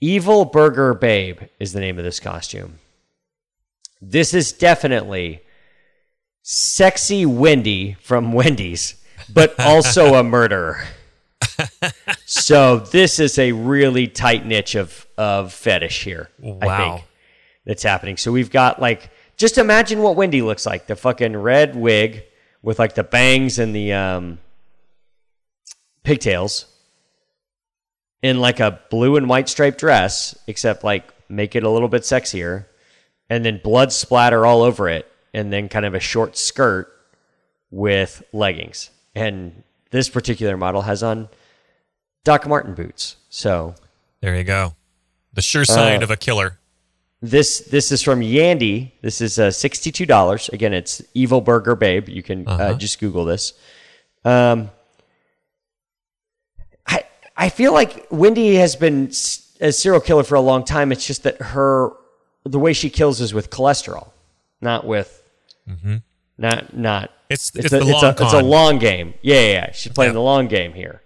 [0.01, 2.79] Evil Burger Babe is the name of this costume.
[4.01, 5.43] This is definitely
[6.43, 8.95] sexy Wendy from Wendy's,
[9.33, 10.83] but also a murderer.
[12.27, 16.31] so this is a really tight niche of of fetish here.
[16.43, 16.97] I Wow.
[16.97, 17.07] think
[17.65, 18.17] that's happening.
[18.17, 20.87] So we've got like just imagine what Wendy looks like.
[20.87, 22.25] The fucking red wig
[22.63, 24.39] with like the bangs and the um
[26.05, 26.67] pigtails
[28.23, 32.03] in like a blue and white striped dress, except like make it a little bit
[32.03, 32.67] sexier,
[33.29, 36.89] and then blood splatter all over it, and then kind of a short skirt
[37.71, 38.91] with leggings.
[39.15, 41.29] And this particular model has on
[42.25, 43.17] Doc Martin boots.
[43.31, 43.75] So
[44.21, 44.75] There you go.
[45.33, 46.59] The sure sign Uh, of a killer.
[47.23, 48.93] This this is from Yandy.
[49.03, 50.49] This is uh, sixty two dollars.
[50.51, 52.09] Again, it's Evil Burger Babe.
[52.09, 52.75] You can uh Uh-huh.
[52.75, 53.53] just Google this.
[54.25, 54.71] Um,
[56.87, 57.05] I
[57.37, 59.11] I feel like Wendy has been
[59.61, 60.93] a serial killer for a long time.
[60.93, 61.91] It's just that her
[62.45, 64.11] the way she kills is with cholesterol,
[64.61, 65.23] not with
[65.69, 65.97] mm-hmm.
[66.39, 67.11] not not.
[67.29, 69.15] It's It's, it's, a, it's, long a, it's a long game.
[69.23, 69.73] Yeah, yeah, yeah.
[69.73, 70.15] She's playing Yeah.
[70.15, 71.01] the long game here.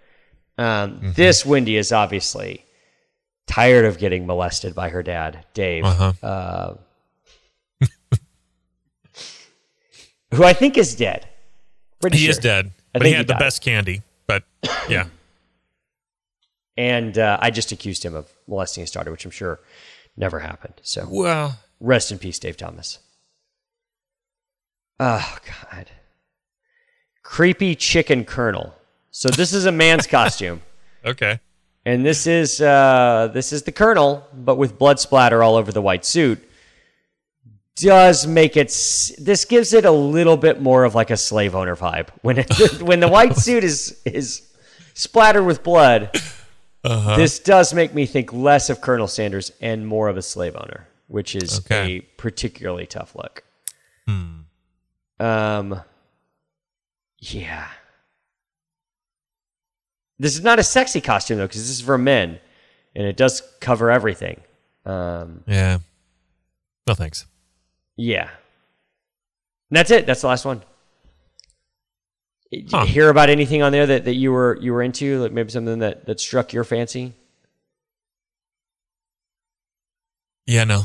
[0.57, 1.11] Um, Mm-hmm.
[1.13, 2.64] This Wendy is obviously
[3.47, 5.83] tired of getting molested by her dad, Dave.
[5.85, 6.13] Uh-huh.
[6.21, 6.75] Uh,
[10.33, 11.27] who I think is dead.
[12.01, 12.31] Pretty He sure.
[12.31, 13.39] is dead, I but he he had the died.
[13.39, 14.01] best candy.
[14.27, 14.43] But
[14.89, 15.07] yeah,
[16.77, 19.59] And uh, I just accused him of molesting his daughter, which I'm sure
[20.17, 20.73] never happened.
[20.81, 22.99] So well, rest in peace, Dave Thomas.
[24.99, 25.37] Oh
[25.71, 25.89] God.
[27.23, 28.75] Creepy chicken colonel.
[29.11, 30.61] So this is a man's costume.
[31.05, 31.39] okay.
[31.85, 35.81] And this is uh, this is the colonel, but with blood splatter all over the
[35.81, 36.43] white suit.
[37.75, 38.69] Does make it.
[39.19, 42.81] This gives it a little bit more of like a slave owner vibe when it,
[42.81, 44.49] when the white suit is is
[44.93, 46.09] splattered with blood.
[46.83, 50.87] This does make me think less of Colonel Sanders and more of a slave owner,
[51.07, 51.95] which is Okay.
[51.97, 53.43] a particularly tough look.
[54.07, 54.41] Hmm.
[55.19, 55.81] Um.
[57.19, 57.67] Yeah.
[60.19, 62.39] This is not a sexy costume though, because this is for men,
[62.95, 64.41] and it does cover everything.
[64.85, 65.79] Um, Yeah.
[66.87, 67.25] No thanks.
[67.97, 68.29] yeah.
[69.71, 70.05] And that's it.
[70.05, 70.61] That's the last one.
[72.51, 75.19] Did you hear about anything on there that, that you were you were into?
[75.19, 77.13] Like maybe something that, that struck your fancy?
[80.45, 80.63] Yeah.
[80.63, 80.83] No.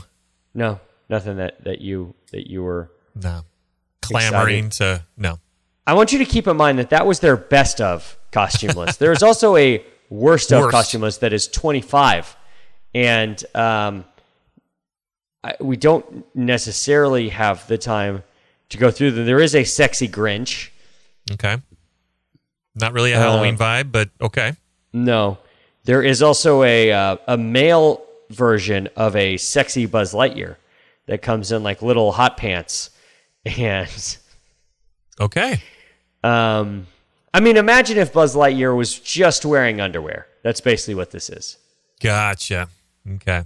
[0.54, 2.90] No, nothing that, that you that you were.
[3.14, 3.42] No.
[4.00, 5.38] Clamoring to no.
[5.90, 9.00] I want you to keep in mind that that was their best of costume list.
[9.00, 10.70] There is also a worst of Worst.
[10.70, 12.36] costume list that is 25.
[12.94, 14.04] And um,
[15.42, 18.22] I, we don't necessarily have the time
[18.68, 19.26] to go through them.
[19.26, 20.68] There is a sexy Grinch.
[21.32, 21.56] Okay.
[22.76, 24.52] Not really a Uh, Halloween vibe, but okay.
[24.92, 25.38] No.
[25.82, 30.54] There is also a, uh, a male version of a sexy Buzz Lightyear
[31.06, 32.90] that comes in like little hot pants.
[33.58, 34.16] And
[35.20, 35.60] Okay.
[36.22, 36.86] Um,
[37.32, 40.26] I mean, imagine if Buzz Lightyear was just wearing underwear.
[40.42, 41.58] That's basically what this is.
[42.02, 42.68] Gotcha.
[43.08, 43.44] Okay.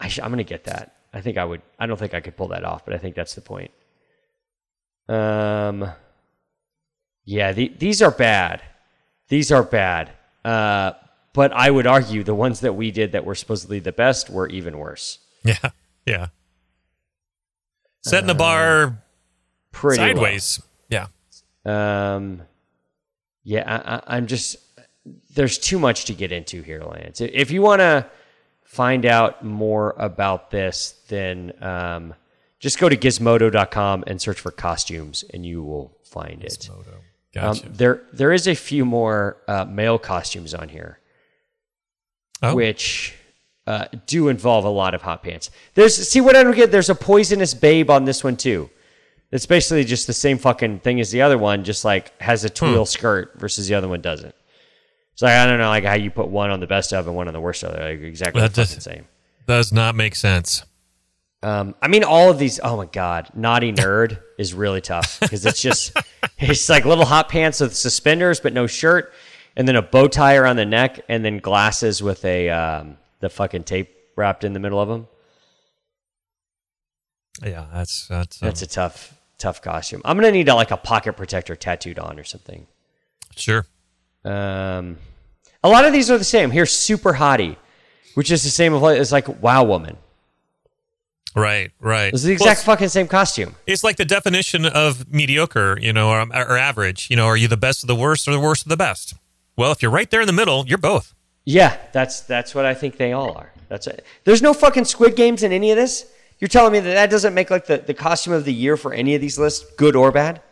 [0.00, 0.96] I sh- I'm going to get that.
[1.12, 1.62] I think I would.
[1.78, 3.70] I don't think I could pull that off, but I think that's the point.
[5.08, 5.88] Um,
[7.24, 8.62] yeah, the, these are bad.
[9.28, 10.10] These are bad.
[10.44, 10.92] Uh,
[11.32, 14.48] but I would argue the ones that we did that were supposedly the best were
[14.48, 15.18] even worse.
[15.44, 15.70] Yeah.
[16.06, 16.26] Yeah.
[18.02, 19.02] Setting the bar
[19.72, 20.06] Pretty low.
[20.08, 20.62] sideways.
[20.88, 21.08] Yeah.
[21.64, 22.42] Um,
[23.42, 24.56] yeah, I, I, I'm just
[25.34, 27.20] there's too much to get into here, Lance.
[27.20, 28.06] If you want to
[28.64, 32.14] find out more about this, then um,
[32.58, 36.68] just go to Gizmodo.com and search for costumes, and you will find it.
[37.36, 41.00] Um, there, there is a few more uh, male costumes on here,
[42.42, 43.14] oh, which
[43.66, 45.50] uh, do involve a lot of hot pants.
[45.74, 46.70] There's see what I don't get.
[46.70, 48.70] There's a poisonous babe on this one too.
[49.34, 52.48] It's basically just the same fucking thing as the other one, just like has a
[52.48, 54.34] twill skirt versus the other one doesn't.
[55.12, 57.16] It's like I don't know, like how you put one on the best of and
[57.16, 57.72] one on the worst of.
[57.72, 59.06] They're like exactly That the does- same.
[59.46, 60.64] does not make sense.
[61.42, 62.58] Um, I mean, all of these.
[62.62, 65.94] Oh my god, naughty nerd is really tough because it's just
[66.38, 69.12] it's like little hot pants with suspenders but no shirt,
[69.56, 73.28] and then a bow tie around the neck, and then glasses with a um, the
[73.28, 75.06] fucking tape wrapped in the middle of them.
[77.42, 80.00] Yeah, that's that's, um, That's a tough tough costume.
[80.04, 82.66] I'm gonna need a, like a pocket protector tattooed on or something.
[83.36, 83.66] sure.
[84.24, 84.98] Um,
[85.62, 86.50] a lot of these are the same.
[86.50, 87.56] Here's super hottie,
[88.14, 89.96] which is the same as like Wow Woman.
[91.36, 92.12] Right, right.
[92.12, 93.56] It's the exact it's- fucking same costume.
[93.66, 97.10] it's like the definition of mediocre, you know, or, or average.
[97.10, 99.14] You know, are you the best of the worst or the worst of the best?
[99.56, 101.12] Well, if you're right there in the middle, you're both.
[101.44, 103.52] Yeah, that's that's what I think they all are.
[103.68, 104.04] That's it.
[104.24, 106.06] There's no fucking Squid Games in any of this.
[106.44, 108.92] You're telling me that that doesn't make like the, the costume of the year for
[108.92, 110.42] any of these lists, good or bad?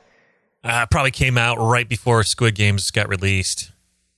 [0.65, 3.73] Uh, probably came out right before Squid Games got released.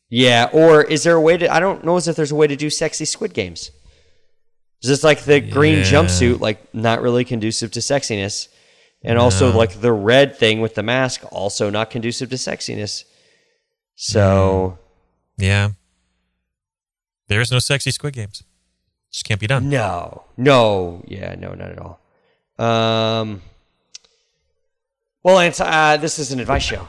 [0.09, 1.53] Yeah, or is there a way to?
[1.53, 3.73] I don't know as if there's a way to do sexy Squid Games.
[4.85, 5.83] Is this like the green Yeah.
[5.83, 8.47] jumpsuit, like not really conducive to sexiness,
[9.03, 13.03] and also like the red thing with the mask, also not conducive to sexiness.
[13.97, 14.79] So
[15.39, 15.71] Yeah.
[17.27, 18.45] There's no sexy Squid Games.
[19.15, 19.71] Just can't be done.
[19.71, 22.01] no, no, yeah, no, not at all.
[22.59, 23.43] Um.
[25.23, 26.89] Well, Lance, uh, this is an advice show.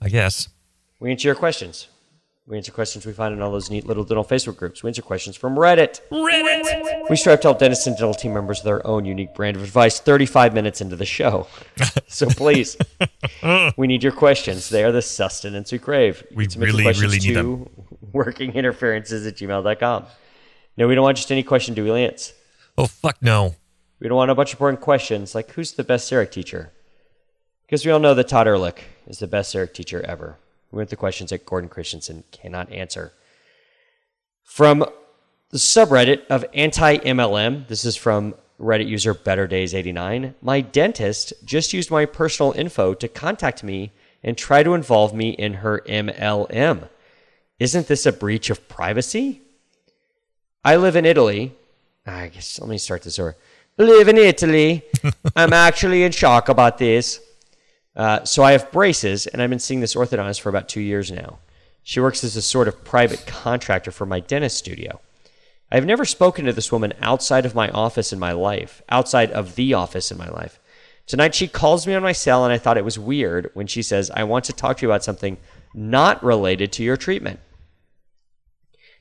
[0.00, 0.48] I guess.
[1.00, 1.88] We answer your questions.
[2.46, 4.84] We answer questions we find in all those neat little dental Facebook groups.
[4.84, 6.02] We answer questions from Reddit.
[6.12, 7.10] Reddit.
[7.10, 9.64] We strive to help dentists and dental team members with their own unique brand of
[9.64, 11.48] advice 35 minutes into the show.
[12.06, 12.76] so please,
[13.76, 14.68] we need your questions.
[14.68, 16.22] They are the sustenance we crave.
[16.30, 17.68] You We can really, really need to
[18.14, 20.06] workinginterferences at gmail.com.
[20.80, 22.32] No, we don't want just any question, do we, Lance?
[22.78, 23.54] Oh fuck no.
[24.00, 26.72] We don't want a bunch of boring questions like who's the best CEREC teacher?
[27.66, 30.38] Because we all know that Todd Ehrlich is the best CEREC teacher ever.
[30.72, 33.12] We want the questions that Gordon Christensen cannot answer.
[34.42, 34.86] From
[35.50, 40.34] the subreddit of anti MLM, this is from Reddit user Better Days 89.
[40.40, 45.28] My dentist just used my personal info to contact me and try to involve me
[45.28, 46.88] in her MLM.
[47.58, 49.42] Isn't this a breach of privacy?
[50.62, 51.54] I live in Italy.
[52.06, 53.36] I guess let me start this over.
[53.78, 54.82] I Live in Italy.
[55.36, 57.20] I'm actually in shock about this.
[57.96, 61.10] Uh, so I have braces, and I've been seeing this orthodontist for about two years
[61.10, 61.38] now.
[61.82, 65.00] She works as a sort of private contractor for my dentist studio.
[65.72, 69.54] I've never spoken to this woman outside of my office in my life, outside of
[69.54, 70.60] the office in my life.
[71.06, 73.82] Tonight she calls me on my cell, and I thought it was weird when she
[73.82, 75.38] says, I want to talk to you about something
[75.72, 77.40] not related to your treatment.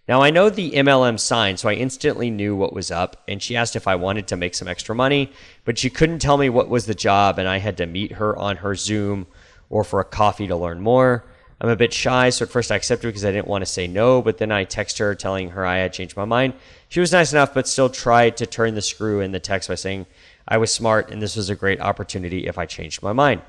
[0.10, 3.56] Now, I know the MLM sign, so I instantly knew what was up, and she
[3.56, 5.32] asked if I wanted to make some extra money,
[5.66, 8.36] but she couldn't tell me what was the job, and I had to meet her
[8.36, 9.28] on her Zoom
[9.70, 11.26] or for a coffee to learn more.
[11.62, 13.86] I'm a bit shy, so at first I accepted because I didn't want to say
[13.86, 16.56] no, but then I texted her telling her I had changed my mind.
[16.88, 19.76] She was nice enough, but still tried to turn the screw in the text by
[19.76, 20.08] saying
[20.48, 23.44] I was smart and this was a great opportunity if I changed my mind.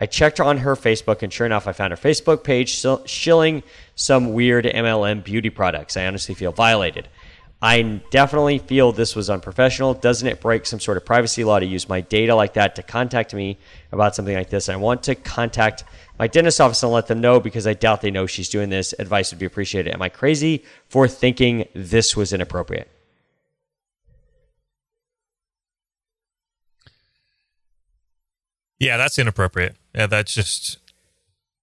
[0.00, 3.62] I checked on her Facebook, and sure enough, I found her Facebook page shilling
[3.94, 5.96] some weird MLM beauty products.
[5.96, 7.06] I honestly feel violated.
[7.62, 9.92] I definitely feel this was unprofessional.
[9.92, 12.82] Doesn't it break some sort of privacy law to use my data like that to
[12.82, 13.58] contact me
[13.92, 14.70] about something like this?
[14.70, 15.84] I want to contact
[16.18, 18.94] my dentist office and let them know because I doubt they know she's doing this.
[18.98, 19.92] Advice would be appreciated.
[19.92, 22.90] Am I crazy for thinking this was inappropriate?
[28.80, 29.76] Yeah, that's inappropriate.
[29.94, 30.78] Yeah, that's just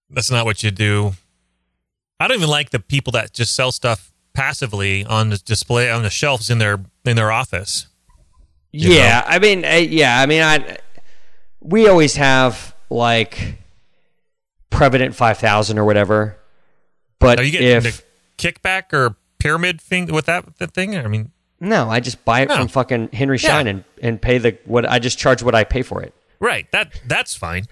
[0.10, 1.14] that's not what you do.
[2.20, 6.04] I don't even like the people that just sell stuff passively on the display on
[6.04, 7.88] the shelves in their in their office.
[8.72, 10.78] Yeah, I mean, uh, yeah, I mean, I
[11.60, 13.56] we always have like
[14.70, 16.38] Prevident Five Thousand or whatever,
[17.20, 18.04] but Are you getting if the
[18.52, 20.96] kickback or pyramid thing with that, that thing?
[20.98, 22.58] I mean, no, I just buy it No.
[22.58, 23.50] from fucking Henry Yeah.
[23.50, 26.14] Schein and, and pay the what I just charge what I pay for it.
[26.40, 26.72] Right?
[26.72, 27.66] That that's fine.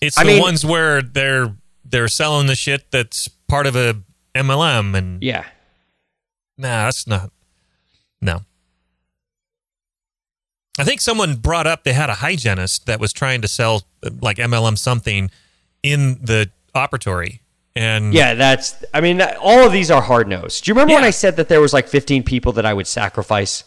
[0.00, 4.02] It's I the mean- ones where they're they're selling the shit that's part of a
[4.34, 5.44] MLM, and Yeah,
[6.60, 7.30] Nah, that's not.
[8.20, 8.42] No.
[10.78, 13.82] I think someone brought up they had a hygienist that was trying to sell
[14.20, 15.30] like MLM something
[15.82, 17.40] in the operatory.
[17.74, 18.84] And yeah, that's.
[18.92, 20.64] I mean, all of these are hard nosed.
[20.64, 22.86] Do you remember when I said that there was like 15 people that I would
[22.86, 23.64] sacrifice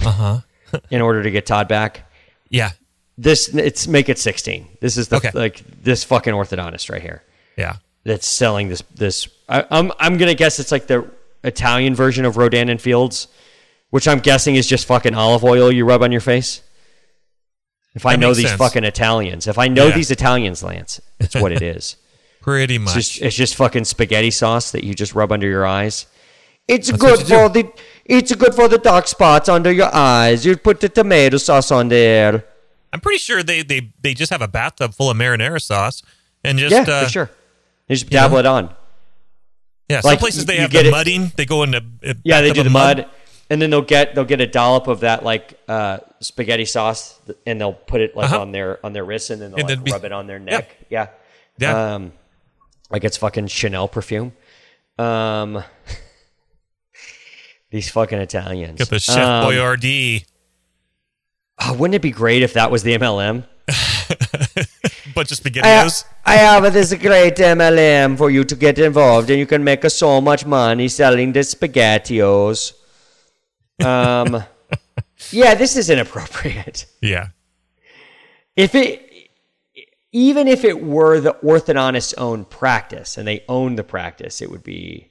[0.00, 0.40] uh-huh.
[0.90, 2.10] in order to get Todd back?
[2.54, 2.70] Yeah.
[3.18, 4.66] This it's make it 16.
[4.80, 5.30] This is the Okay.
[5.34, 7.22] like this fucking orthodontist right here.
[7.56, 7.76] Yeah.
[8.04, 11.08] that's selling this this I, I'm I'm gonna guess it's like the
[11.42, 13.28] Italian version of Rodan and Fields,
[13.90, 16.60] which I'm guessing is just fucking olive oil you rub on your face.
[17.94, 18.58] If I That know these sense.
[18.58, 19.94] fucking Italians, if I know Yeah.
[19.94, 21.96] these Italians, Lance, it's what it is.
[22.42, 22.94] Pretty It's much.
[22.94, 26.06] just it's just fucking spaghetti sauce that you just rub under your eyes.
[26.66, 27.70] It's That's good for the
[28.04, 30.44] it's good for the dark spots under your eyes.
[30.44, 32.44] You put the tomato sauce on there.
[32.92, 36.02] I'm pretty sure they, they, they just have a bathtub full of marinara sauce
[36.44, 37.30] and just yeah, uh, for sure.
[37.88, 38.38] You just dabble know?
[38.40, 38.74] it on.
[39.88, 41.32] Yeah, some Like, places they have the it- mudding.
[41.36, 43.06] They go into uh, Yeah, they do the mud,
[43.50, 47.60] and then they'll get they'll get a dollop of that like uh, spaghetti sauce, and
[47.60, 48.40] they'll put it like Uh-huh.
[48.40, 50.38] on their on their wrist, and then they'll And like, be- rub it on their
[50.38, 50.74] neck.
[50.88, 51.08] Yeah,
[51.58, 51.94] Yeah.
[51.96, 52.12] Um,
[52.90, 54.32] like it's fucking Chanel perfume.
[54.98, 55.62] Um,
[57.74, 58.78] These fucking Italians.
[58.78, 60.24] Get the Chef Um, Boyardee.
[61.60, 63.48] oh, wouldn't it be great if that was the MLM?
[65.12, 66.04] bunch of I.
[66.24, 70.20] I have this great MLM for you to get involved, and you can make so
[70.20, 72.74] much money selling the spaghettios.
[73.84, 74.44] Um,
[75.32, 76.86] yeah, this is inappropriate.
[77.02, 77.30] yeah.
[78.54, 79.30] If it,
[80.12, 84.62] even if it were the orthodontist's own practice and they own the practice, it would
[84.62, 85.10] be,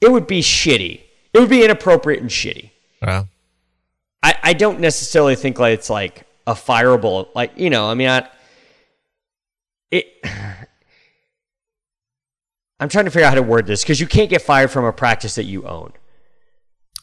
[0.00, 1.02] it would be shitty.
[1.32, 2.70] It would be inappropriate and shitty.
[3.02, 3.28] Well,
[4.22, 8.08] I, I don't necessarily think like it's like a fireable like you know I mean
[8.08, 8.28] I
[9.90, 10.06] it
[12.80, 14.84] I'm trying to figure out how to word this because you can't get fired from
[14.86, 15.92] a practice that you own.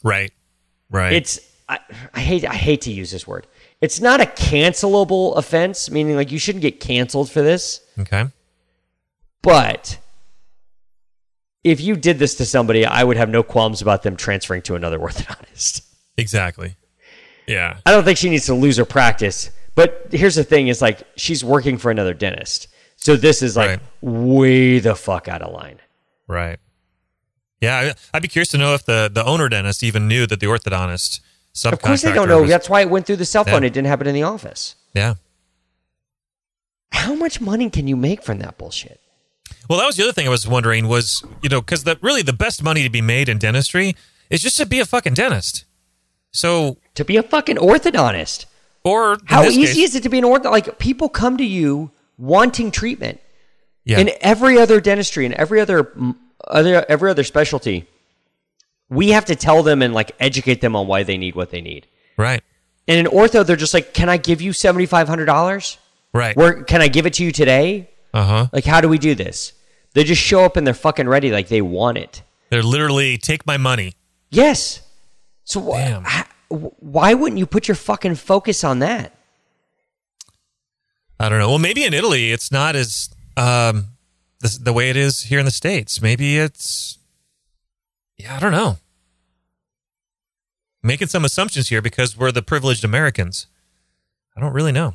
[0.02, 0.32] right.
[0.90, 1.12] Right.
[1.12, 1.78] It's I,
[2.14, 3.46] I hate I hate to use this word.
[3.80, 7.80] It's not a cancelable offense, meaning like you shouldn't get canceled for this.
[7.98, 8.26] okay.
[9.42, 9.98] But
[11.70, 14.74] if you did this to somebody, I would have no qualms about them transferring to
[14.74, 15.82] another orthodontist.
[16.16, 16.76] Exactly.
[17.46, 17.78] Yeah.
[17.86, 19.50] I don't think she needs to lose her practice.
[19.74, 23.68] But here's the thing: is like she's working for another dentist, so this is like
[23.70, 23.80] Right.
[24.02, 25.78] way the fuck out of line.
[26.26, 26.58] Right.
[27.60, 27.92] Yeah.
[28.12, 31.20] I'd be curious to know if the, the owner dentist even knew that the orthodontist
[31.54, 31.72] subcontractor.
[31.72, 32.40] Of course, they don't know.
[32.42, 33.62] was- That's why it went through the cell phone.
[33.62, 33.68] Yeah.
[33.68, 34.74] It didn't happen in the office.
[34.94, 35.14] yeah.
[36.92, 39.00] How much money can you make from that bullshit?
[39.68, 42.22] Well, that was the other thing I was wondering was, you know, because the really
[42.22, 43.94] the best money to be made in dentistry
[44.30, 45.64] is just to be a fucking dentist.
[46.32, 48.46] So, To be a fucking orthodontist,
[48.84, 50.50] or how easy case- is it to be an ortho?
[50.50, 53.20] Like people come to you wanting treatment.
[53.84, 53.98] Yeah.
[54.00, 55.92] In every other dentistry and every other
[56.46, 57.86] other every other specialty,
[58.90, 61.60] we have to tell them and like educate them on why they need what they
[61.60, 61.86] need.
[62.16, 62.42] right.
[62.86, 65.76] And in ortho, they're just like, "Can I give you seventy five hundred dollars?
[66.14, 66.34] Right.
[66.34, 67.90] Where can I give it to you today?
[68.14, 68.46] Uh huh.
[68.50, 69.52] Like, how do we do this?"
[69.98, 72.22] They just show up and they're fucking ready, like they want it.
[72.50, 73.96] They're literally take my money.
[74.30, 74.80] Yes.
[75.42, 79.12] So wh- why wouldn't you put your fucking focus on that?
[81.18, 81.48] I don't know.
[81.48, 83.88] Well, maybe in Italy it's not as um
[84.38, 86.00] the, the way it is here in the states.
[86.00, 86.98] Maybe it's
[88.18, 88.76] yeah, I don't know.
[90.80, 93.48] Making some assumptions here because we're the privileged Americans.
[94.36, 94.94] I don't really know.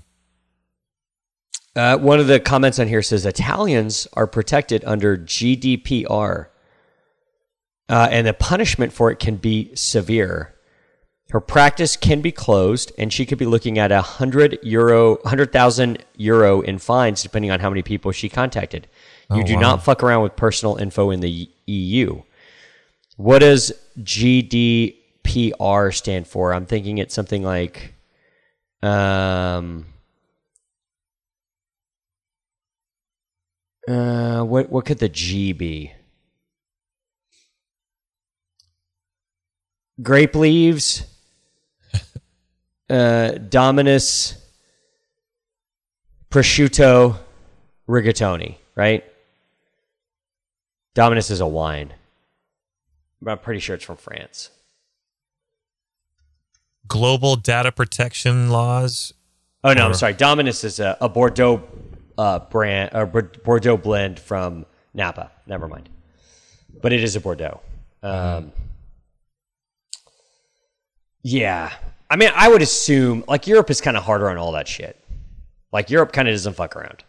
[1.76, 6.48] Uh, one of the comments on here says Italians are protected under GDPR,
[7.90, 10.54] uh, and the punishment for it can be severe.
[11.32, 15.52] Her practice can be closed, and she could be looking at a hundred euro, hundred
[15.52, 18.88] thousand euro in fines, depending on how many people she contacted.
[19.34, 19.62] You Oh, do wow.
[19.62, 22.22] not fuck around with personal info in the EU.
[23.18, 26.54] What does GDPR stand for?
[26.54, 27.96] I'm thinking it's something like,
[28.84, 29.86] um,
[33.88, 35.92] Uh, what what could the G be?
[40.02, 41.06] Grape leaves,
[42.90, 44.36] uh, Dominus,
[46.30, 47.18] prosciutto,
[47.88, 48.56] rigatoni.
[48.76, 49.04] Right?
[50.96, 51.94] Dominus is a wine,
[53.22, 54.50] but I'm pretty sure it's from France.
[56.88, 59.14] Global data protection laws.
[59.64, 60.14] Oh no, I'm sorry.
[60.14, 61.64] Dominus is a, a Bordeaux
[62.18, 65.32] uh, brand, a Bordeaux blend from Napa.
[65.48, 65.90] Never mind,
[66.82, 67.60] but it is a Bordeaux.
[68.02, 68.52] Um,
[71.24, 71.72] yeah,
[72.10, 74.98] I mean, I would assume like Europe is kind of harder on all that shit.
[75.72, 77.04] Like Europe kind of doesn't fuck around,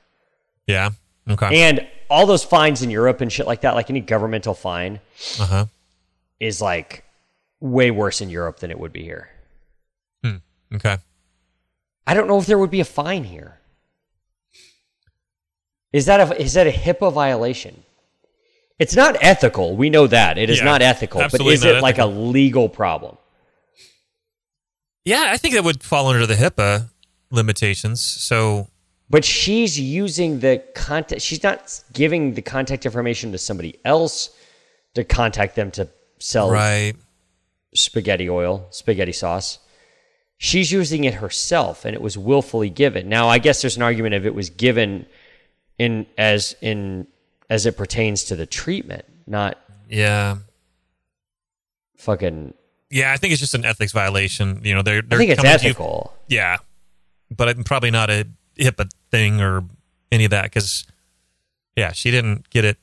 [0.66, 0.90] Yeah.
[1.28, 1.62] Okay.
[1.62, 5.00] and all those fines in Europe and shit like that, like any governmental fine,
[5.40, 5.64] Uh huh.
[6.40, 7.04] is like
[7.60, 9.28] way worse in Europe than it would be here.
[10.22, 10.36] Hmm.
[10.74, 10.96] Okay.
[12.06, 13.58] I don't know if there would be a fine here.
[15.94, 17.84] Is that a is that a HIPAA violation?
[18.80, 19.76] It's not ethical.
[19.76, 21.20] We know that it is Yeah, not ethical.
[21.30, 23.16] But is it like a legal problem?
[25.04, 26.90] Yeah, I think that would fall under the HIPAA
[27.30, 28.00] limitations.
[28.00, 28.66] So
[29.08, 31.22] But she's using the contact.
[31.22, 34.30] She's not giving the contact information to somebody else
[34.94, 35.86] to contact them to
[36.18, 36.94] sell right.
[37.72, 39.60] spaghetti oil, spaghetti sauce.
[40.38, 43.08] She's using it herself, and it was willfully given.
[43.08, 45.06] Now, I guess there's an argument if it was given
[45.78, 47.06] in as in
[47.50, 49.58] as it pertains to the treatment, not
[49.88, 50.38] Yeah.
[51.98, 52.54] fucking.
[52.90, 54.60] Yeah, I think it's just an ethics violation.
[54.64, 55.74] You know, they're, they're think it's to you-
[56.28, 56.58] yeah,
[57.30, 58.26] but I'm probably not a
[58.58, 59.64] HIPAA thing or
[60.12, 60.84] any of that because,
[61.76, 62.76] yeah, she didn't get it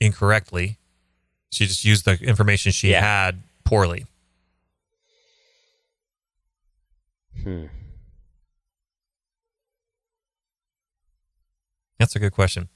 [0.00, 0.78] incorrectly.
[1.50, 3.00] She just used the information she Yeah.
[3.00, 4.06] had poorly.
[7.42, 7.66] Hmm.
[11.98, 12.68] That's a good question.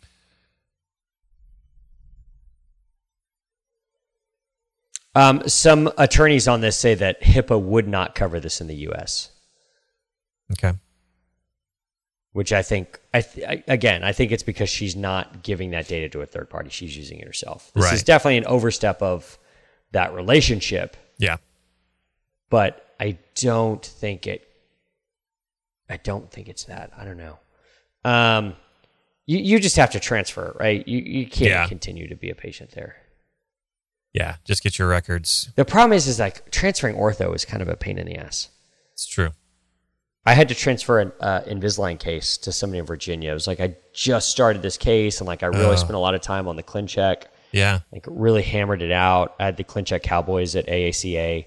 [5.14, 9.30] Um, some attorneys on this say that HIPAA would not cover this in the U.S.,
[10.52, 10.72] Okay.
[12.32, 15.88] which I think, I th- I, again, I think it's because she's not giving that
[15.88, 17.72] data to a third party; she's using it herself.
[17.74, 19.36] This is definitely an overstep of
[19.92, 21.38] that relationship, Yeah.
[22.50, 24.46] but I don't think it.
[25.88, 26.92] I don't think it's that.
[26.96, 27.38] I don't know.
[28.04, 28.54] Um,
[29.30, 30.86] you you just have to transfer, right?
[30.88, 31.66] You you can't Yeah.
[31.68, 32.96] continue to be a patient there.
[34.12, 34.36] Yeah.
[34.44, 35.50] Just get your records.
[35.56, 38.48] The problem is, is like transferring ortho is kind of a pain in the ass.
[38.92, 39.30] It's true.
[40.26, 43.30] I had to transfer an uh, Invisalign case to somebody in Virginia.
[43.30, 45.76] It was like I just started this case, and like I really Oh.
[45.76, 47.80] spent a lot of time on the ClinCheck, Yeah.
[47.92, 49.34] like really hammered it out.
[49.38, 51.46] I had the ClinCheck Cowboys at AACA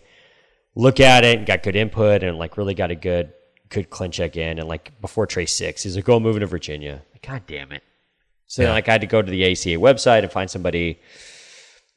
[0.76, 3.32] look at it and got good input, and like really got a good
[3.74, 4.60] good ClinCheck in.
[4.60, 7.84] And like before Trace Six, he's like, "Go moving to Virginia." Like, God damn it!
[8.48, 11.00] So then, like I had to go to the ACA website and find somebody,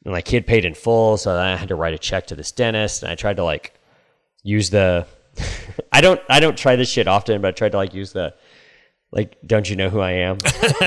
[0.03, 2.27] and like he had paid in full, so then I had to write a check
[2.27, 3.73] to this dentist, and I tried to like
[4.43, 5.05] use the
[5.91, 8.33] I don't I don't try this shit often, but I tried to like use the
[9.11, 10.37] like don't you know who I am?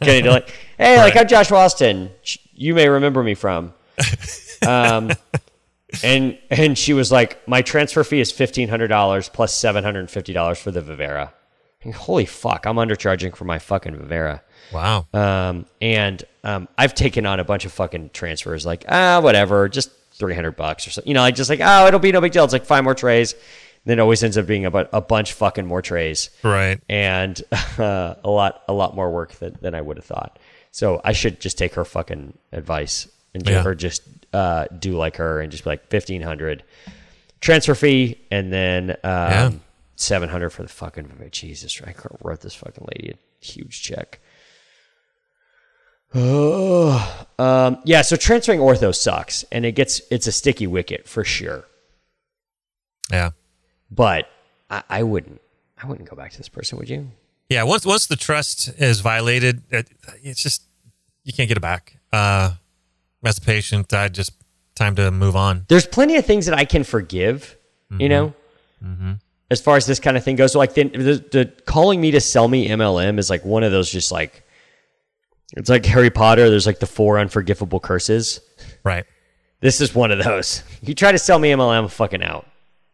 [0.00, 2.10] Getting to like, hey, like I'm Josh Austin.
[2.52, 3.74] You may remember me from.
[4.64, 5.10] Um
[6.02, 10.00] and and she was like, My transfer fee is fifteen hundred dollars plus seven hundred
[10.00, 11.32] and fifty dollars for the Vivera.
[11.82, 14.42] And holy fuck, I'm undercharging for my fucking Vivera.
[14.72, 15.06] Wow.
[15.12, 19.90] Um, and um, I've taken on a bunch of fucking transfers, like ah, whatever, just
[20.12, 21.08] three hundred bucks or something.
[21.08, 22.44] You know, like just like oh, it'll be no big deal.
[22.44, 23.34] It's like five more trays.
[23.84, 26.80] then it always ends up being about a bunch fucking more trays right.
[26.88, 27.42] and
[27.78, 30.38] uh, a lot a lot more work than, than I would have thought.
[30.70, 33.64] So I should just take her fucking advice and Yeah.
[33.66, 34.02] or just
[34.32, 36.62] uh, do like her and just be like fifteen hundred
[37.40, 39.50] transfer fee and then um, Yeah.
[39.96, 41.80] seven hundred for the fucking Jesus.
[41.84, 44.20] I wrote this fucking lady a huge check.
[46.14, 48.02] Oh, um, yeah.
[48.02, 51.64] So transferring ortho sucks, and it gets it's a sticky wicket for sure.
[53.10, 53.30] Yeah.
[53.90, 54.28] But
[54.70, 55.40] I, I wouldn't,
[55.82, 56.78] I wouldn't go back to this person.
[56.78, 57.10] Would you?
[57.48, 57.62] Yeah.
[57.64, 59.88] Once once the trust is violated, it,
[60.22, 60.62] it's just
[61.24, 61.96] you can't get it back.
[62.12, 62.54] Uh,
[63.24, 64.32] as a patient, I just
[64.74, 65.64] time to move on.
[65.68, 67.56] there's plenty of things that I can forgive,
[67.98, 68.32] you know,
[69.50, 70.52] as far as this kind of thing goes.
[70.52, 73.70] So like the, the, the calling me to sell me MLM is like one of
[73.70, 74.42] those just like,
[75.54, 76.48] it's like Harry Potter.
[76.48, 78.40] There's like the four unforgivable curses.
[78.82, 79.04] Right.
[79.60, 80.62] This is one of those.
[80.82, 82.46] You try to sell me MLM, I'm fucking out.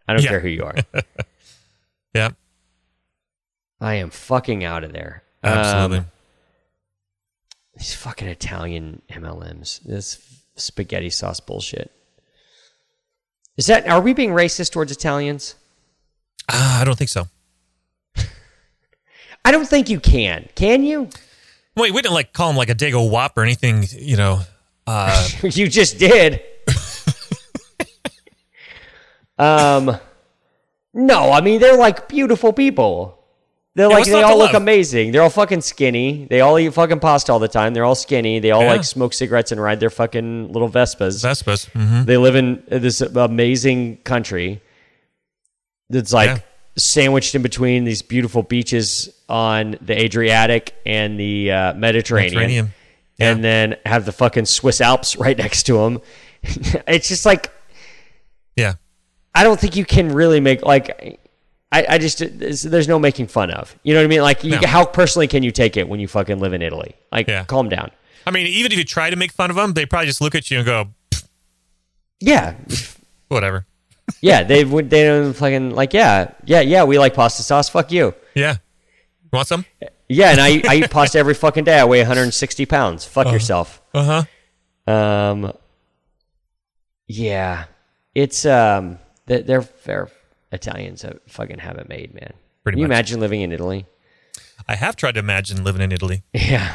[0.09, 0.29] I don't Yeah.
[0.31, 0.74] care who you are.
[2.14, 2.31] Yeah.
[3.81, 5.22] I am fucking out of there.
[5.45, 6.07] Um, Absolutely.
[7.79, 9.81] These fucking Italian MLMs.
[9.83, 10.18] This
[10.57, 11.93] spaghetti sauce bullshit.
[13.57, 15.55] Is that, are we being racist towards Italians?
[16.49, 17.29] Ah, I don't think so.
[19.45, 20.49] I don't think you can.
[20.55, 21.09] Can you?
[21.76, 23.85] Wait, we didn't like call him like a Dago Wop or anything.
[23.93, 24.41] You know.
[24.87, 26.43] Uh, you just did.
[29.39, 29.97] um,
[30.95, 33.18] no, I mean they're like beautiful people.
[33.79, 34.61] They're like what's they all look love?
[34.61, 35.12] amazing.
[35.12, 36.26] They're all fucking skinny.
[36.29, 37.74] They all eat fucking pasta all the time.
[37.74, 38.41] They're all skinny.
[38.41, 38.72] They all Yeah.
[38.72, 41.22] like smoke cigarettes and ride their fucking little Vespas.
[41.24, 41.68] Vespas.
[41.70, 44.61] hmm They live in this amazing country
[45.91, 46.39] that's like Yeah.
[46.76, 52.72] sandwiched in between these beautiful beaches on the Adriatic and the uh, Mediterranean, Mediterranean.
[53.20, 56.01] and then have the fucking Swiss Alps right next to them.
[56.43, 57.53] it's just like
[58.57, 58.74] Yeah.
[59.37, 61.20] I don't think you can really make like.
[61.71, 63.77] I, I just there's no making fun of.
[63.83, 64.23] You know what I mean?
[64.23, 64.66] Like, you, No.
[64.66, 66.95] how personally can you take it when you fucking live in Italy?
[67.12, 67.45] Like, Yeah.
[67.45, 67.91] calm down.
[68.27, 70.35] I mean, even if you try to make fun of them, they probably just look
[70.35, 70.89] at you and go,
[72.21, 72.55] Yeah,
[73.29, 73.66] whatever.
[74.23, 74.43] yeah.
[74.45, 74.89] They would.
[74.91, 75.93] They don't fucking like.
[75.93, 76.85] Yeah, yeah, yeah.
[76.85, 77.69] We like pasta sauce.
[77.69, 78.14] Fuck you.
[78.35, 78.57] Yeah.
[79.33, 79.66] Want some?
[80.09, 81.79] Yeah, and I, I eat pasta every fucking day.
[81.79, 83.05] I weigh 160 pounds.
[83.05, 83.83] Fuck yourself.
[83.93, 84.25] Uh
[84.87, 84.93] huh.
[84.93, 85.53] Um,
[87.07, 87.64] yeah,
[88.14, 90.09] it's um, they're, they're they're
[90.53, 92.33] Italians have, fucking have it made, man.
[92.63, 92.95] Pretty Can you much.
[92.97, 93.87] imagine living in Italy?
[94.69, 96.23] I have tried to imagine living in Italy.
[96.33, 96.75] Yeah.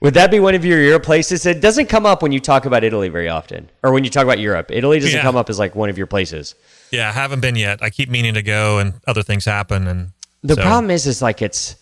[0.00, 1.46] Would that be one of your Europe places?
[1.46, 4.24] It doesn't come up when you talk about Italy very often, or when you talk
[4.24, 4.66] about Europe.
[4.72, 5.22] Italy doesn't Yeah.
[5.22, 6.56] come up as like one of your places.
[6.90, 7.80] Yeah, I haven't been yet.
[7.84, 9.86] I keep meaning to go, and other things happen.
[9.86, 10.10] And
[10.42, 11.76] The so, problem is, is like it's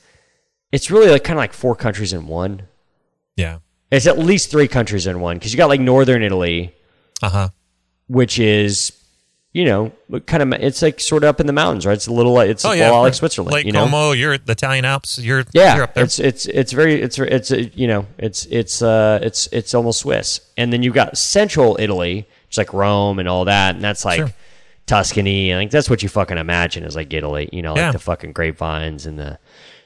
[0.71, 2.65] it's really like kind of like four countries in one.
[3.37, 3.61] Yeah.
[3.91, 6.75] It's at least three countries in one because you got like northern Italy,
[7.23, 7.49] Uh huh.
[8.07, 8.93] which is
[9.53, 9.91] you know
[10.27, 11.95] kind of it's like sort of up in the mountains, right?
[11.95, 13.85] It's a little like it's Oh yeah, lot like Switzerland, Lake you know.
[13.85, 14.13] Como.
[14.13, 15.19] You're the Italian Alps.
[15.19, 16.05] You're Yeah, You're up there.
[16.05, 20.41] it's it's it's very it's it's you know it's it's uh it's it's almost Swiss,
[20.57, 24.19] and then you've got central Italy, it's like Rome and all that, and that's like
[24.19, 24.33] Sure.
[24.87, 27.93] Tuscany, and like that's what you fucking imagine is like Italy, you know, like Yeah.
[27.93, 29.39] the fucking grapevines and the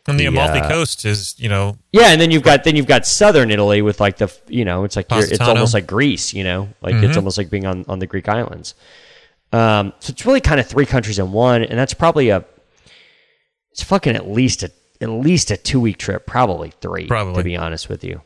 [0.07, 2.77] And the the, Amalfi uh, Coast is, you know, Yeah, and then you've got then
[2.77, 5.87] you've got southern Italy with like the you know it's like you're, it's almost like
[5.87, 8.75] Greece, you know, like it's almost like being on on the Greek islands.
[9.55, 12.44] Um, so it's really kind of three countries in one, and that's probably a
[13.72, 17.34] it's fucking at least a at least a two week trip, probably three, Probably.
[17.36, 18.22] to be honest with you.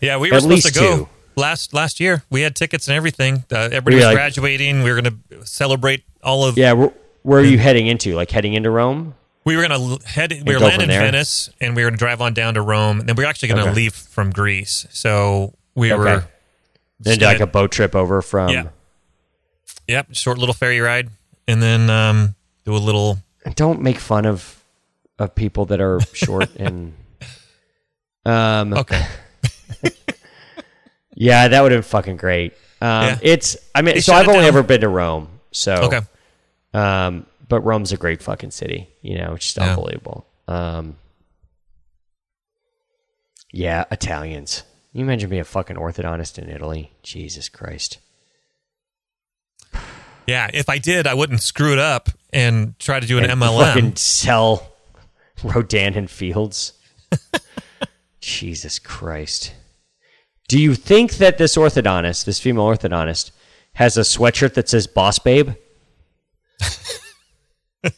[0.00, 1.08] yeah, we were At supposed to go two.
[1.36, 2.22] last last year.
[2.30, 3.44] We had tickets and everything.
[3.52, 4.82] Uh, everybody you was like- graduating.
[4.82, 6.56] We were going to celebrate all of.
[6.58, 6.92] Yeah, where,
[7.22, 8.14] where are you heading into?
[8.14, 9.14] Like heading into Rome?
[9.44, 10.32] We were going to head.
[10.44, 11.00] We were landing in there?
[11.00, 13.00] Venice, and we were going to drive on down to Rome.
[13.00, 13.74] And then we were actually going to Okay.
[13.76, 14.86] leave from Greece.
[14.90, 15.98] So we Okay.
[15.98, 16.24] were.
[17.00, 18.50] Then do like a boat trip over from.
[18.50, 18.64] Yeah.
[19.88, 21.08] Yep, short little ferry ride,
[21.46, 22.34] and then um,
[22.64, 23.18] do a little.
[23.54, 24.62] Don't make fun of
[25.18, 26.94] of people that are short and.
[28.24, 29.06] Um, Okay,
[31.14, 32.52] Yeah, that would have been fucking great.
[32.80, 33.18] Um, Yeah.
[33.22, 34.48] It's, I mean, They so I've only down.
[34.48, 35.28] ever been to Rome.
[35.50, 36.00] So, okay.
[36.74, 38.88] um, but Rome's a great fucking city.
[39.02, 39.70] You know, it's just Yeah.
[39.70, 40.26] unbelievable.
[40.46, 40.96] Um,
[43.52, 44.62] yeah, Italians.
[44.92, 46.92] Can you imagine being a fucking orthodontist in Italy?
[47.02, 47.98] Jesus Christ.
[50.28, 53.40] Yeah, if I did, I wouldn't screw it up and try to do an And
[53.40, 53.64] MLM.
[53.64, 54.74] Fucking sell
[55.42, 56.74] Rodan and Fields.
[58.20, 59.54] Jesus Christ.
[60.46, 63.30] Do you think that this orthodontist, this female orthodontist,
[63.72, 65.52] has a sweatshirt that says boss babe?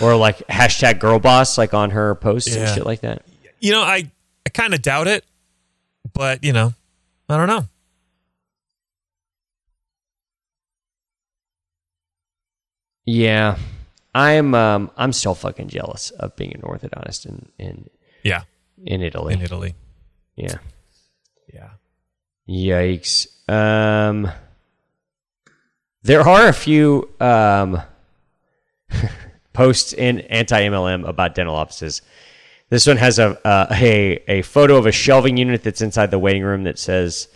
[0.00, 3.24] or like hashtag girl boss, like on her posts and shit like that?
[3.58, 4.08] You know, I
[4.46, 5.24] I kind of doubt it,
[6.12, 6.74] but you know,
[7.28, 7.66] I don't know.
[13.12, 13.56] Yeah.
[14.14, 17.90] I'm um I'm still fucking jealous of being an orthodontist in in,
[18.24, 18.42] Yeah,
[18.84, 19.34] in Italy.
[19.34, 19.74] in Italy.
[20.36, 20.58] Yeah.
[21.52, 21.70] Yeah.
[22.48, 23.26] Yikes.
[23.48, 24.30] Um,
[26.02, 27.80] there are a few um,
[29.52, 32.02] posts in anti MLM about dental offices.
[32.68, 36.18] This one has a, uh, a a photo of a shelving unit that's inside the
[36.18, 37.28] waiting room that says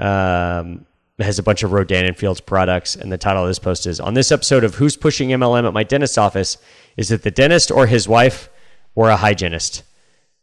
[0.00, 0.86] um,
[1.18, 3.86] it has a bunch of Rodan and Fields products, and the title of this post
[3.86, 6.58] is on this episode of Who's Pushing MLM at My Dentist's Office?
[6.96, 8.48] Is it the dentist or his wife
[8.94, 9.82] or a hygienist?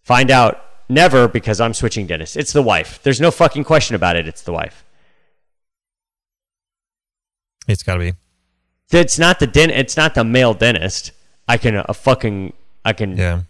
[0.03, 2.35] Find out never because I'm switching dentists.
[2.35, 2.99] It's the wife.
[3.03, 4.27] There's no fucking question about it.
[4.27, 4.83] It's the wife.
[7.67, 8.13] It's got to be.
[8.91, 9.71] It's not the dent.
[9.71, 11.11] It's not the male dentist.
[11.47, 12.53] I can a fucking
[12.83, 13.41] I can Yeah.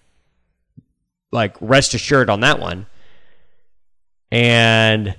[1.32, 2.86] like rest assured on that one.
[4.32, 5.16] And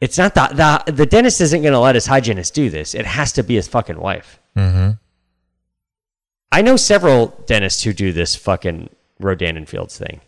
[0.00, 2.94] it's not the the the dentist isn't going to let his hygienist do this.
[2.94, 4.38] It has to be his fucking wife.
[4.56, 4.92] Mm-hmm.
[6.50, 8.90] I know several dentists who do this fucking
[9.20, 10.20] Rodan and Fields thing.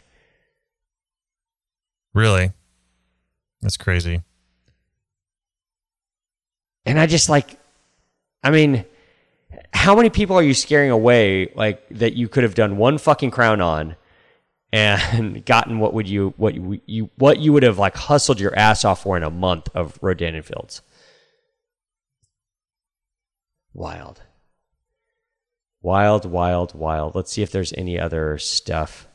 [2.12, 2.52] Really?
[3.62, 4.22] That's crazy.
[6.84, 7.58] And I just like,
[8.42, 8.84] I mean,
[9.72, 13.30] how many people are you scaring away like that you could have done one fucking
[13.30, 13.96] crown on
[14.72, 16.54] and gotten what would you what
[16.86, 19.98] you, what you would have like hustled your ass off for in a month of
[20.00, 20.82] Rodan and Fields?
[23.72, 24.22] Wild.
[25.82, 27.14] Wild, wild, wild.
[27.14, 29.06] Let's see if there's any other stuff.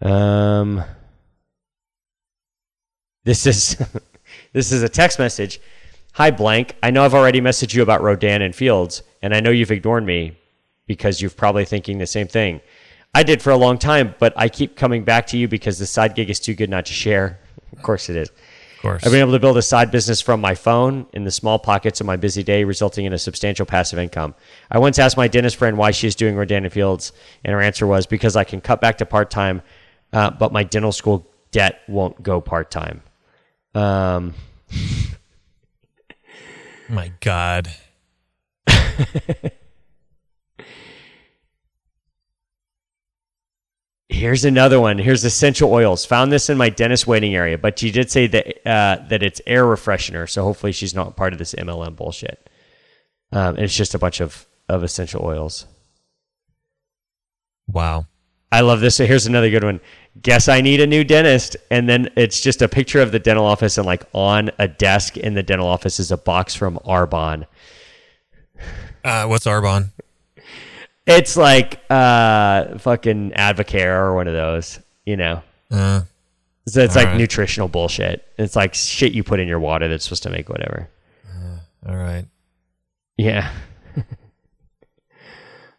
[0.00, 0.84] Um
[3.24, 3.76] this is
[4.52, 5.60] this is a text message.
[6.14, 6.76] Hi blank.
[6.82, 10.04] I know I've already messaged you about Rodan and Fields, and I know you've ignored
[10.04, 10.36] me
[10.86, 12.60] because you're probably thinking the same thing.
[13.14, 15.86] I did for a long time, but I keep coming back to you because the
[15.86, 17.38] side gig is too good not to share.
[17.72, 18.28] Of course it is.
[18.28, 19.04] Of course.
[19.04, 22.00] I've been able to build a side business from my phone in the small pockets
[22.00, 24.34] of my busy day, resulting in a substantial passive income.
[24.70, 27.12] I once asked my dentist friend why she is doing Rodan and Fields,
[27.44, 29.62] and her answer was because I can cut back to part time,
[30.12, 33.02] uh, but my dental school debt won't go part time.
[33.74, 34.34] Um,
[36.88, 37.68] My God.
[44.18, 44.98] Here's another one.
[44.98, 46.04] Here's essential oils.
[46.06, 49.40] Found this in my dentist waiting area, but she did say that uh, that it's
[49.46, 50.28] air refreshener.
[50.28, 52.50] So hopefully she's not part of this MLM bullshit.
[53.30, 55.66] Um, and it's just a bunch of of essential oils.
[57.68, 58.06] Wow.
[58.50, 58.96] I love this.
[58.96, 59.80] So here's another good one.
[60.20, 63.44] Guess I need a new dentist, and then it's just a picture of the dental
[63.44, 67.46] office, and like on a desk in the dental office is a box from Arbonne.
[69.04, 69.92] Uh, what's Arbonne?
[71.08, 75.42] It's like uh, fucking Advocare or one of those, you know.
[75.70, 76.02] Uh,
[76.68, 77.16] So it's like right.
[77.16, 78.26] nutritional bullshit.
[78.36, 80.88] It's like shit you put in your water that's supposed to make whatever.
[81.88, 82.26] all right.
[83.16, 83.50] Yeah.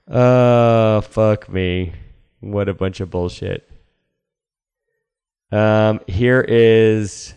[0.07, 1.93] Oh, fuck me.
[2.39, 3.69] What a bunch of bullshit.
[5.51, 7.33] Um, here is.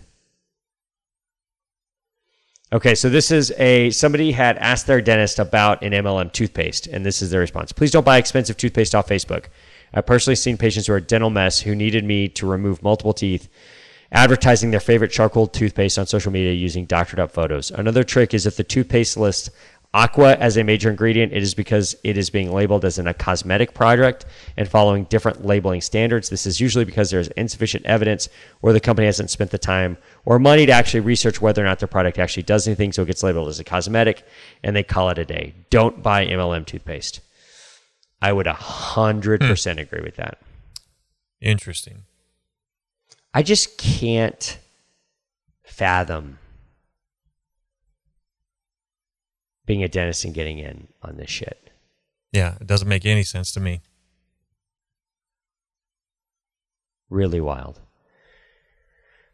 [2.72, 7.04] Okay, so this is a somebody had asked their dentist about an MLM toothpaste, and
[7.04, 7.70] this is their response.
[7.70, 9.46] Please don't buy expensive toothpaste off Facebook.
[9.92, 13.50] I've personally seen patients who are dental mess who needed me to remove multiple teeth
[14.12, 17.70] advertising their favorite charcoal toothpaste on social media using doctored up photos.
[17.70, 19.50] Another trick is if the toothpaste lists
[19.94, 23.14] aqua as a major ingredient, it is because it is being labeled as in a
[23.14, 24.24] cosmetic product
[24.56, 26.30] and following different labeling standards.
[26.30, 28.28] This is usually because there's insufficient evidence
[28.62, 31.78] or the company hasn't spent the time or money to actually research whether or not
[31.78, 34.24] their product actually does anything, so it gets labeled as a cosmetic
[34.62, 35.54] and they call it a day.
[35.70, 37.20] Don't buy MLM toothpaste.
[38.20, 39.78] I would 100% hmm.
[39.78, 40.38] agree with that.
[41.40, 42.04] Interesting.
[43.34, 44.58] I just can't
[45.64, 46.38] fathom
[49.66, 51.70] being a dentist and getting in on this shit.
[52.32, 53.80] Yeah, it doesn't make any sense to me.
[57.10, 57.80] Really wild.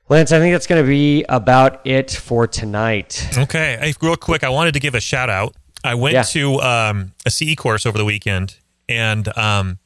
[0.09, 3.29] Lance, I think that's going to be about it for tonight.
[3.37, 5.55] Okay, hey, real quick, I wanted to give a shout out.
[5.85, 6.23] I went Yeah.
[6.23, 8.57] to um, a CE course over the weekend,
[8.89, 9.79] and um,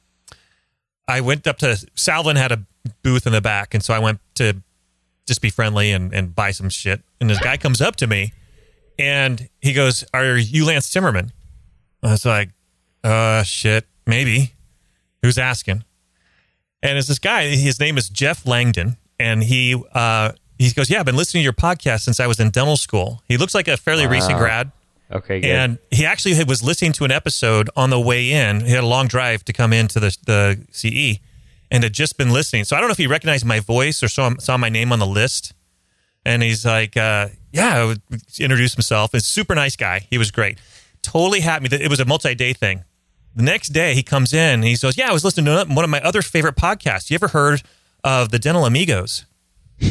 [1.07, 2.63] I went up to Salvin had a
[3.03, 4.61] booth in the back, and so I went to
[5.27, 7.01] just be friendly and, and buy some shit.
[7.21, 8.33] And this guy comes up to me,
[8.99, 11.31] and he goes, "Are you Lance Timmerman?"
[12.01, 12.49] I was like,
[13.03, 14.53] "Uh, shit, maybe."
[15.21, 15.83] Who's asking?
[16.81, 17.47] And it's this guy.
[17.55, 21.43] His name is Jeff Langdon, and he uh, he goes, "Yeah, I've been listening to
[21.45, 24.71] your podcast since I was in dental school." He looks like a fairly recent grad.
[25.11, 25.49] Okay, good.
[25.49, 28.61] And he actually had- was listening to an episode on the way in.
[28.65, 31.19] He had a long drive to come into the the CE,
[31.71, 32.65] and had just been listening.
[32.65, 34.99] So I don't know if he recognized my voice or saw saw my name on
[34.99, 35.53] the list.
[36.25, 38.01] And he's like, uh, "Yeah," I would
[38.37, 39.13] introduce himself.
[39.13, 40.07] A super nice guy.
[40.09, 40.57] He was great.
[41.01, 42.83] Totally happy that it was a multi day thing.
[43.35, 45.85] The next day, he comes in and he says, "Yeah, I was listening to one
[45.85, 47.09] of my other favorite podcasts.
[47.09, 47.63] You ever heard
[48.03, 49.25] of the Dental Amigos?"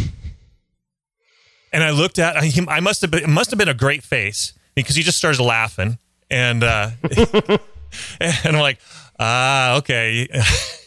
[1.72, 4.02] And I looked at I, I must have been it must have been a great
[4.02, 5.98] face because he just started laughing
[6.30, 6.90] and uh
[8.20, 8.78] and I'm like,
[9.18, 10.28] ah, okay.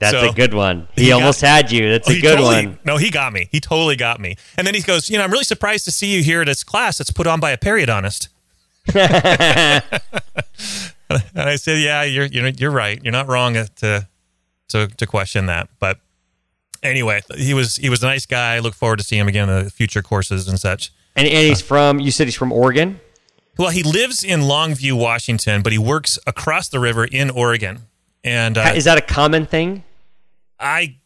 [0.00, 0.88] that's so- a good one.
[0.94, 1.90] He, He got- almost had you.
[1.90, 2.78] That's oh, a good totally- one.
[2.84, 3.48] No, he got me.
[3.52, 4.36] He totally got me.
[4.58, 6.64] And then he goes, you know, I'm really surprised to see you here at this
[6.64, 8.28] class that's put on by a periodontist.
[8.94, 9.82] and
[11.36, 13.00] I said, yeah, you're you're you're right.
[13.02, 14.00] You're not wrong to uh,
[14.68, 15.68] to to question that.
[15.78, 16.00] But
[16.82, 18.56] anyway, he was he was a nice guy.
[18.56, 20.92] I look forward to seeing him again in the future courses and such.
[21.16, 22.98] And, and he's from, you said he's from Oregon?
[23.56, 27.82] Well, he lives in Longview, Washington, but he works across the river in Oregon.
[28.24, 29.84] And uh, Is that a common thing?
[30.58, 30.96] I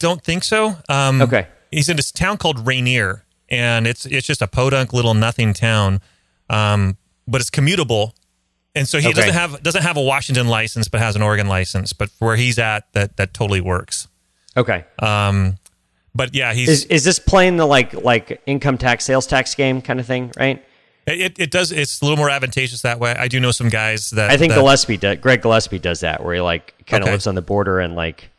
[0.00, 0.76] don't think so.
[0.88, 1.46] Um, Okay.
[1.70, 6.00] He's in this town called Rainier, and it's it's just a podunk little nothing town,
[6.48, 6.96] um,
[7.26, 8.12] but it's commutable.
[8.76, 9.14] And so he Okay.
[9.14, 11.92] doesn't have doesn't have a Washington license, but has an Oregon license.
[11.92, 14.06] But where he's at, that that totally works.
[14.56, 14.84] Okay.
[15.00, 15.56] Um,
[16.14, 19.82] but yeah, he's Is, is this playing the like like income tax, sales tax game
[19.82, 20.64] kind of thing, right?
[21.06, 23.12] It, it does it's a little more advantageous that way.
[23.14, 26.24] I do know some guys that I think that, Gillespie does, Greg Gillespie does that
[26.24, 27.12] where he like kind of Okay.
[27.12, 28.30] lives on the border and like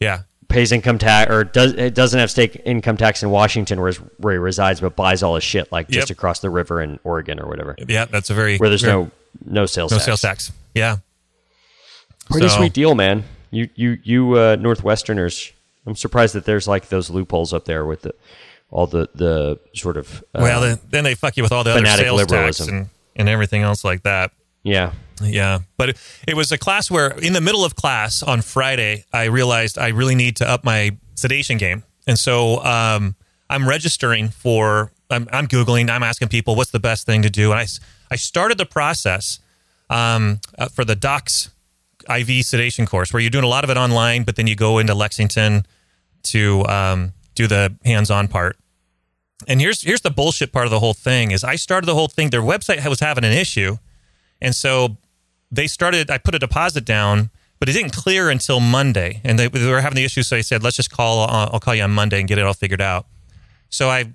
[0.00, 3.92] yeah pays income tax or does it doesn't have state income tax in Washington where,
[4.18, 6.18] where he resides, but buys all his shit like just Yep.
[6.18, 9.10] across the river in Oregon or whatever, yeah that's a very where there's very- no
[9.44, 10.04] no sales no tax.
[10.06, 10.52] sales tax.
[10.74, 10.98] Yeah,
[12.30, 13.24] Pretty So- sweet deal, man.
[13.50, 15.52] You you you uh, Northwesterners.
[15.86, 18.14] I'm surprised that there's like those loopholes up there with the
[18.70, 21.70] all the the sort of uh, well then, then they fuck you with all the
[21.70, 24.32] other sales tax and and everything else like that.
[24.62, 24.92] yeah.
[25.22, 25.96] Yeah, but it,
[26.28, 29.88] it was a class where, in the middle of class on Friday, I realized I
[29.88, 33.14] really need to up my sedation game, and so um,
[33.48, 34.92] I'm registering for.
[35.08, 35.88] I'm, I'm googling.
[35.88, 37.66] I'm asking people what's the best thing to do, and
[38.10, 39.40] I started the process
[39.88, 41.50] um, uh, for the Docs
[42.08, 44.78] IV sedation course, where you're doing a lot of it online, but then you go
[44.78, 45.64] into Lexington
[46.24, 48.56] to um, do the hands-on part.
[49.46, 52.08] And here's here's the bullshit part of the whole thing is I started the whole
[52.08, 52.30] thing.
[52.30, 53.76] Their website was having an issue,
[54.40, 54.96] and so
[55.52, 56.10] they started.
[56.10, 57.30] I put a deposit down,
[57.60, 60.22] but it didn't clear until Monday, and they, they were having the issue.
[60.22, 61.20] So I said, "Let's just call.
[61.28, 63.06] Uh, I'll call you on Monday and get it all figured out."
[63.68, 64.12] So I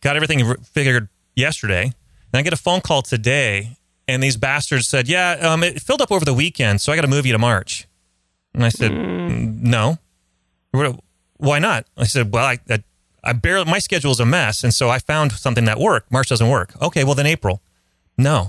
[0.00, 3.76] got everything figured yesterday, and I get a phone call today,
[4.08, 7.02] and these bastards said, "Yeah, um, it filled up over the weekend, so I got
[7.02, 7.86] to move you to March."
[8.54, 9.98] And I said, "Mm, "No,
[10.72, 10.98] What-
[11.38, 12.84] why not?" I said, "Well, I, I,
[13.24, 16.12] I barely my schedule is a mess, and so I found something that worked.
[16.12, 16.74] March doesn't work.
[16.82, 17.62] Okay, well then April.
[18.16, 18.48] No."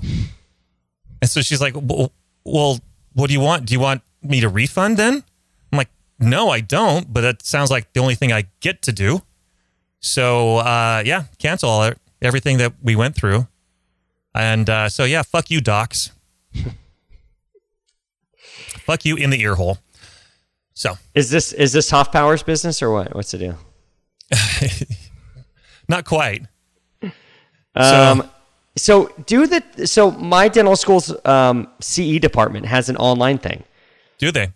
[1.20, 2.80] And so she's like, well,
[3.12, 3.66] what do you want?
[3.66, 5.22] Do you want me to refund then?
[5.72, 8.92] I'm like, no, I don't, but that sounds like the only thing I get to
[8.92, 9.22] do.
[10.00, 13.46] So, uh, yeah, cancel all everything that we went through.
[14.34, 16.12] And uh, so, yeah, fuck you, docs.
[18.46, 19.78] fuck you in the ear hole.
[20.74, 23.14] So, Is this is this Hoff Powers business or what?
[23.14, 23.58] What's the deal?
[25.88, 26.42] not quite.
[27.74, 28.28] Um,
[28.76, 33.64] so do the so my dental school's um, CE department has an online thing.
[34.18, 34.52] Do they?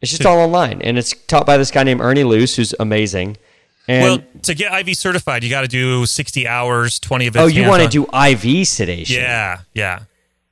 [0.00, 3.36] It's just all online, and it's taught by this guy named Ernie Luce, who's amazing.
[3.86, 7.38] And well, to get IV certified, you got to do 60 hours, 20 of it.
[7.40, 9.22] oh, you want to do IV sedation?
[9.22, 10.00] Yeah, yeah,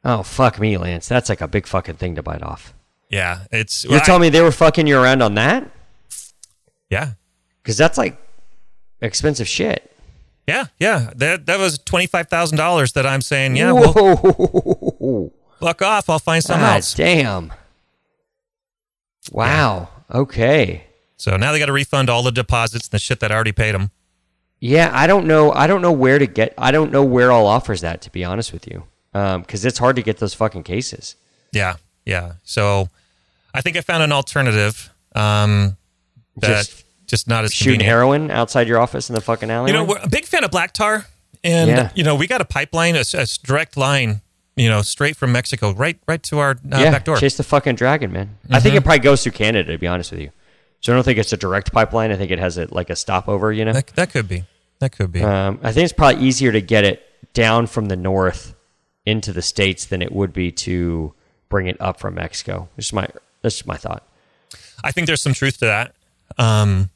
[0.05, 1.09] Oh, fuck me, Lance.
[1.09, 2.73] That's like a big fucking thing to bite off.
[3.11, 3.41] Yeah.
[3.53, 5.71] It's You're I- telling me they were fucking you around on that?
[6.89, 7.13] yeah,
[7.63, 8.17] Because that's like
[9.03, 9.95] expensive shit.
[10.47, 11.11] yeah, yeah.
[11.17, 12.93] That that was twenty five thousand dollars.
[12.93, 13.73] That I'm saying, yeah.
[13.73, 15.31] Well,
[15.61, 16.09] fuck off.
[16.11, 16.95] I'll find something God else.
[16.95, 17.53] damn.
[19.31, 19.89] Wow.
[20.11, 20.85] Okay.
[21.17, 23.53] So now they got to refund all the deposits and the shit that I already
[23.53, 23.91] paid them.
[24.59, 25.53] Yeah, I don't know.
[25.53, 26.55] I don't know where to get.
[26.59, 28.03] I don't know where all offers that.
[28.03, 28.85] To be honest with you,
[29.15, 31.17] um, because it's hard to get those fucking cases.
[31.53, 32.33] Yeah, yeah.
[32.43, 32.89] So
[33.55, 34.91] I think I found an alternative.
[35.15, 35.77] Um,
[36.37, 37.89] that Just just, not as Shooting convenient.
[37.89, 39.71] heroin outside your office in the fucking alley.
[39.73, 41.07] You know, we're a big fan of black tar,
[41.43, 41.91] and Yeah.
[41.97, 44.21] you know, we got a pipeline, a, a direct line,
[44.55, 47.17] you know, straight from Mexico, right, right to our uh, yeah, back door.
[47.17, 48.39] chase the fucking dragon, man.
[48.51, 49.73] I think it probably goes through Canada.
[49.73, 50.31] To be honest with you,
[50.79, 52.13] so I don't think it's a direct pipeline.
[52.13, 53.53] I think it has it like a stopover.
[53.53, 54.45] You know, That, that could be.
[54.79, 55.23] That could be.
[55.23, 57.03] um, I think it's probably easier to get it
[57.35, 58.55] down from the north
[59.05, 61.13] into the states than it would be to
[61.49, 62.69] bring it up from Mexico.
[62.77, 63.09] Is my
[63.43, 64.07] that's just my thought.
[64.83, 65.95] I think there's some truth to that.
[66.39, 66.91] Um,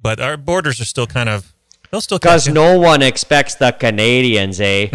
[0.00, 1.52] but our borders are still kind of.
[1.90, 4.90] They'll still Because no one expects the Canadians, eh?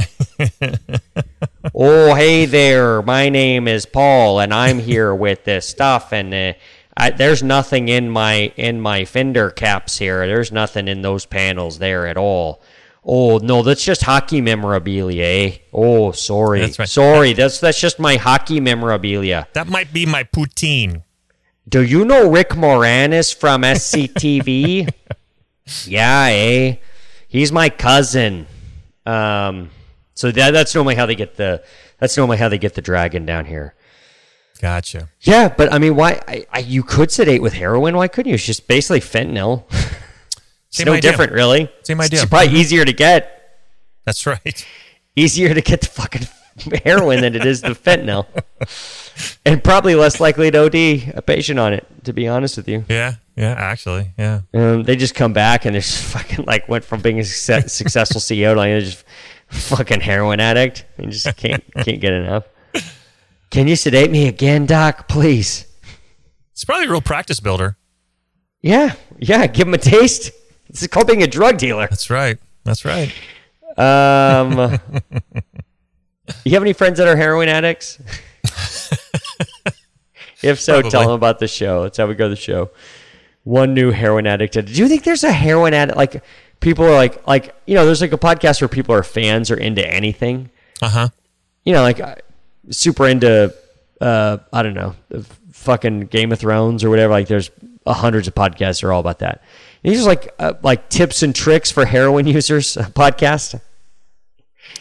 [1.73, 3.01] oh, hey there.
[3.01, 6.13] My name is Paul, and I'm here with this stuff.
[6.13, 6.53] And uh,
[6.95, 10.27] I, there's nothing in my in my fender caps here.
[10.27, 12.61] There's nothing in those panels there at all.
[13.05, 15.25] Oh no, that's just hockey memorabilia.
[15.25, 15.57] Eh?
[15.73, 16.87] Oh, sorry, That's right.
[16.89, 17.33] sorry.
[17.33, 19.47] That's that's just my hockey memorabilia.
[19.53, 21.03] that might be my poutine.
[21.67, 24.89] Do you know Rick Moranis from SCTV?
[25.85, 26.75] yeah, eh?
[27.27, 28.47] He's my cousin.
[29.05, 29.69] Um,
[30.13, 31.63] so that, that's normally how they get the
[31.99, 33.75] that's normally how they get the dragon down here.
[34.61, 35.09] Gotcha.
[35.21, 36.21] Yeah, but I mean, why?
[36.27, 37.97] I, I, you could sedate with heroin.
[37.97, 38.35] Why couldn't you?
[38.35, 39.63] It's just basically fentanyl.
[40.73, 41.11] it's Same no idea.
[41.11, 41.69] different, really.
[41.83, 42.21] Same idea.
[42.21, 43.59] It's probably easier to get.
[44.05, 44.65] That's right.
[45.15, 46.27] Easier to get the fucking
[46.83, 48.25] heroin than it is the fentanyl,
[49.45, 50.75] and probably less likely to OD
[51.15, 51.85] a patient on it.
[52.05, 52.85] To be honest with you.
[52.89, 53.13] Yeah.
[53.35, 53.53] Yeah.
[53.55, 54.13] Actually.
[54.17, 54.41] Yeah.
[54.55, 57.71] Um, they just come back and they're just fucking like went from being a success,
[57.71, 59.05] successful CEO to like just
[59.49, 62.45] fucking heroin addict and just can't can't get enough.
[63.51, 65.07] Can you sedate me again, Doc?
[65.07, 65.67] Please.
[66.53, 67.77] It's probably a real practice builder.
[68.63, 69.45] Yeah, yeah.
[69.45, 70.31] Give him a taste.
[70.69, 71.87] This is called being a drug dealer.
[71.89, 72.39] That's right.
[72.63, 73.13] That's right.
[73.77, 74.51] Um,
[76.45, 77.99] you have any friends that are heroin addicts?
[80.43, 81.83] if so, tell them about the show.
[81.83, 82.71] That's how we go to the show.
[83.43, 84.53] One new heroin addict.
[84.53, 85.97] Do you think there's a heroin addict?
[85.97, 86.23] Like
[86.59, 89.57] people are like, like you know, there's like a podcast where people are fans or
[89.57, 90.49] into anything.
[90.81, 91.09] Uh huh.
[91.65, 92.15] You know, like uh,
[92.69, 93.53] super into,
[93.99, 94.95] uh, I don't know,
[95.51, 97.11] fucking Game of Thrones or whatever.
[97.11, 97.51] Like there's
[97.85, 99.43] uh, hundreds of podcasts that are all about that.
[99.83, 103.59] These are like uh, like tips and tricks for heroin users uh, podcast.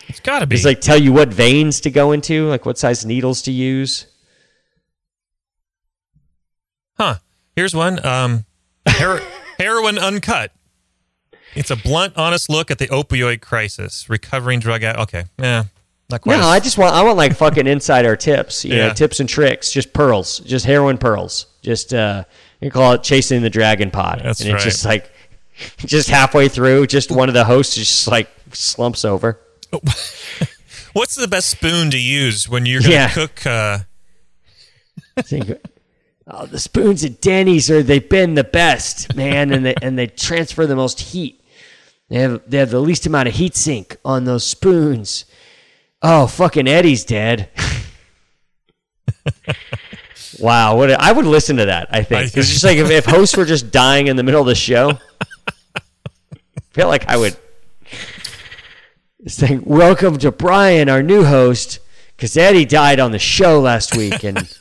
[0.08, 0.54] It's got to be.
[0.56, 4.06] Just like tell you what veins to go into, like what size needles to use.
[6.98, 7.16] Huh.
[7.56, 8.04] Here's one.
[8.04, 8.44] Um,
[8.86, 9.20] Her-
[9.58, 10.52] heroin uncut.
[11.54, 14.08] It's a blunt, honest look at the opioid crisis.
[14.08, 14.82] Recovering drug.
[14.82, 15.24] Ad- okay.
[15.38, 15.64] Yeah.
[16.10, 16.34] Not quite.
[16.36, 18.92] No, as- I just want I want like fucking insider tips, you know, Yeah.
[18.92, 21.46] tips and tricks, just pearls, just heroin pearls.
[21.62, 22.24] Just uh
[22.62, 24.20] you call it chasing the dragon pod.
[24.24, 24.64] That's and it's right.
[24.64, 25.10] just like
[25.78, 29.40] just halfway through, just one of the hosts just like slumps over.
[30.92, 33.08] What's the best spoon to use when you're going to Yeah.
[33.10, 33.46] cook?
[33.46, 33.78] Uh,
[35.22, 35.50] Think,
[36.26, 40.06] oh, the spoons at Denny's are they've been the best, man, and they and they
[40.06, 41.42] transfer the most heat.
[42.08, 45.24] They have they have the least amount of heat sink on those spoons.
[46.02, 47.48] Oh, fucking Eddie's dead.
[50.40, 51.88] Wow, what a, I would listen to that.
[51.90, 54.46] I think it's just like if, if hosts were just dying in the middle of
[54.46, 54.98] the show.
[55.74, 55.80] I
[56.70, 57.36] feel like I would.
[59.40, 61.78] Like, welcome to Brian, our new host,
[62.16, 64.52] because Eddie died on the show last week, and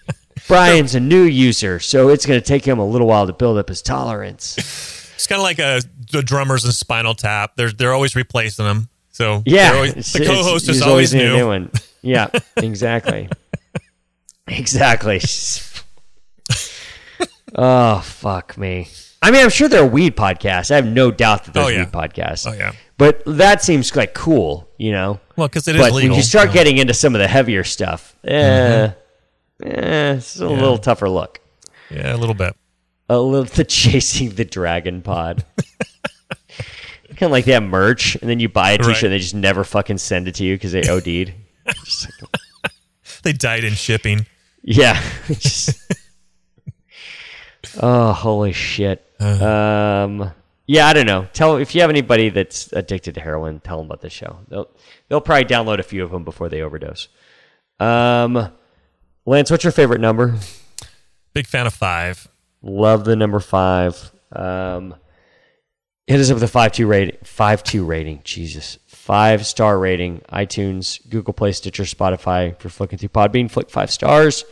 [0.46, 3.58] Brian's a new user, so it's going to take him a little while to build
[3.58, 4.56] up his tolerance.
[4.58, 5.80] it's kind of like a,
[6.12, 7.56] the drummers in Spinal Tap.
[7.56, 8.88] They're they're always replacing them.
[9.10, 11.36] So Yeah, always, the co-host is always a new.
[11.36, 11.70] new one.
[12.02, 13.28] Yeah, exactly,
[14.46, 15.20] exactly.
[17.54, 18.88] oh fuck me.
[19.22, 20.70] I mean, I'm sure there are weed podcasts.
[20.70, 21.84] I have no doubt that there's Oh, yeah.
[21.84, 22.46] weed podcasts.
[22.46, 22.72] Oh, yeah.
[22.98, 25.18] But that seems like cool, you know.
[25.36, 26.10] Well, because it is but legal.
[26.10, 28.90] when you start so- getting into some of the heavier stuff, eh,
[29.62, 29.68] Mm-hmm.
[29.68, 31.40] eh, it's a little tougher look.
[31.90, 32.54] yeah, a little bit.
[33.08, 35.44] A little the chasing the dragon pod.
[37.08, 39.02] kind of like they have merch, and then you buy a T-shirt, Right.
[39.04, 41.32] and they just never fucking send it to you because they OD'd.
[41.66, 42.72] Like-
[43.22, 44.26] They died in shipping.
[44.64, 45.00] Yeah,
[47.80, 49.04] Oh, holy shit.
[49.20, 50.32] Um,
[50.66, 51.26] yeah, I don't know.
[51.32, 54.38] Tell if you have anybody that's addicted to heroin, tell them about this show.
[54.48, 54.68] They'll
[55.08, 57.08] they'll probably download a few of them before they overdose.
[57.80, 58.50] Um,
[59.26, 60.36] Lance, what's your favorite number?
[61.32, 62.28] Big fan of five.
[62.62, 64.12] Love the number five.
[64.32, 64.94] Um,
[66.06, 67.18] hit us up with a five two rating.
[67.24, 68.20] Five two rating.
[68.24, 70.20] Jesus, five star rating.
[70.32, 72.52] iTunes, Google Play, Stitcher, Spotify.
[72.52, 74.46] If you're flicking through Podbean, flick five stars.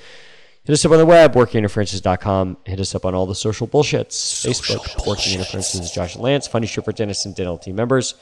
[0.64, 2.58] Hit us up on the web, workinginterferences.com.
[2.66, 4.46] Hit us up on all the social bullshits.
[4.46, 6.46] Facebook, Working Interferences, Josh and Lance.
[6.46, 8.14] Funny Stripper, Dennis, and Dental team members.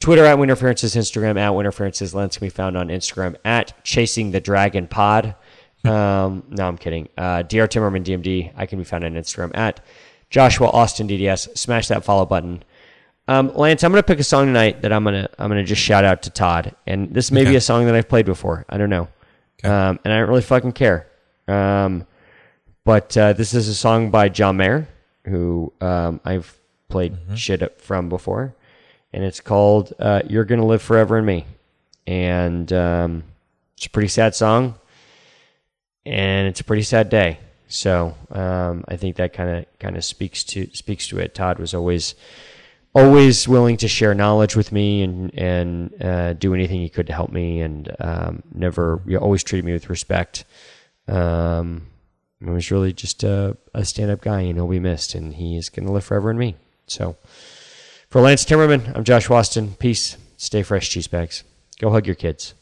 [0.00, 2.14] Twitter at Winterferences, Instagram at Winterferences.
[2.14, 5.34] Lance can be found on Instagram at Chasing the Dragon Pod.
[5.84, 7.10] Um, no, I'm kidding.
[7.16, 7.78] Uh, Dr.
[7.78, 8.52] Timmerman DMD.
[8.56, 9.84] I can be found on Instagram at
[10.30, 11.56] Joshua Austin DDS.
[11.58, 12.64] Smash that follow button.
[13.28, 16.02] Um, Lance, I'm gonna pick a song tonight that I'm gonna I'm gonna just shout
[16.02, 18.64] out to Todd, and this may be a song that I've played before.
[18.70, 19.08] I don't know,
[19.64, 21.06] um, and I don't really fucking care.
[21.46, 22.06] Um,
[22.84, 24.88] but uh, this is a song by John Mayer,
[25.26, 26.58] who um, I've
[26.88, 28.54] played shit from before,
[29.12, 31.44] and it's called uh, "You're Gonna Live Forever in Me,"
[32.06, 33.24] and um,
[33.76, 34.74] it's a pretty sad song,
[36.06, 37.40] and it's a pretty sad day.
[37.68, 41.34] So um, I think that kind of kind of speaks to speaks to it.
[41.34, 42.14] Todd was always
[42.94, 47.12] always willing to share knowledge with me and and uh, do anything he could to
[47.12, 50.44] help me, and um, never always treated me with respect.
[51.06, 51.86] Um,
[52.40, 55.56] he was really just a, a stand up guy, and he'll be missed, and he
[55.56, 56.56] is going to live forever in me.
[56.86, 57.16] So
[58.08, 59.74] for Lance Timmerman, I'm Josh Austin.
[59.74, 60.16] Peace.
[60.36, 61.42] Stay fresh, cheese bags.
[61.80, 62.54] Go hug your kids.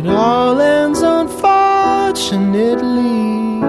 [0.00, 3.60] It all ends unfortunately.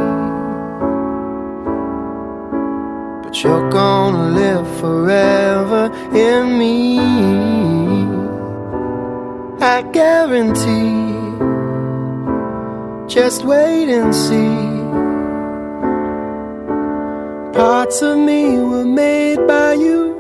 [3.22, 7.00] But you're gonna live forever in me.
[9.60, 11.12] I guarantee.
[13.14, 14.56] Just wait and see.
[17.60, 20.18] Parts of me were made by you,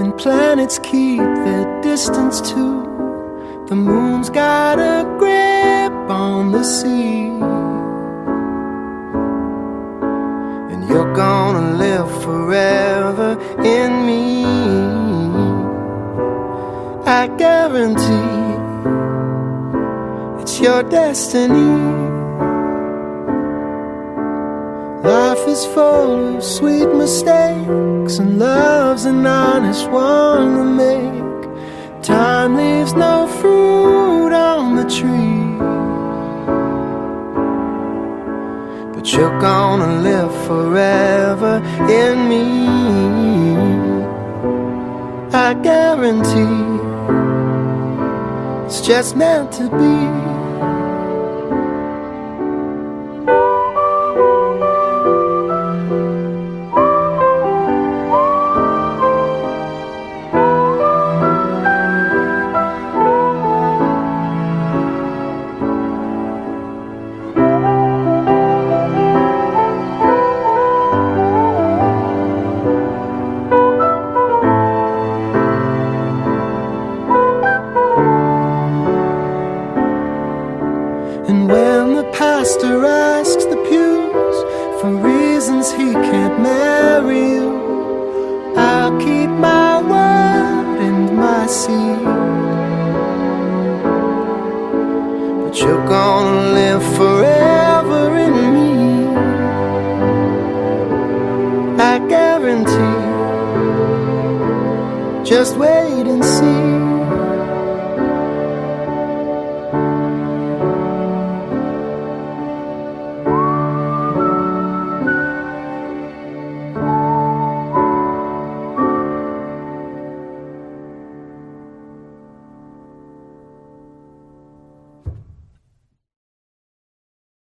[0.00, 2.93] and planets keep their distance too.
[3.66, 7.28] The moon's got a grip on the sea.
[10.70, 14.44] And you're gonna live forever in me.
[17.06, 18.42] I guarantee
[20.42, 21.74] it's your destiny.
[25.02, 31.23] Life is full of sweet mistakes, and love's an honest one to make.
[32.04, 35.56] Time leaves no fruit on the tree.
[38.94, 42.44] But you're gonna live forever in me.
[45.32, 46.74] I guarantee
[48.66, 50.33] it's just meant to be.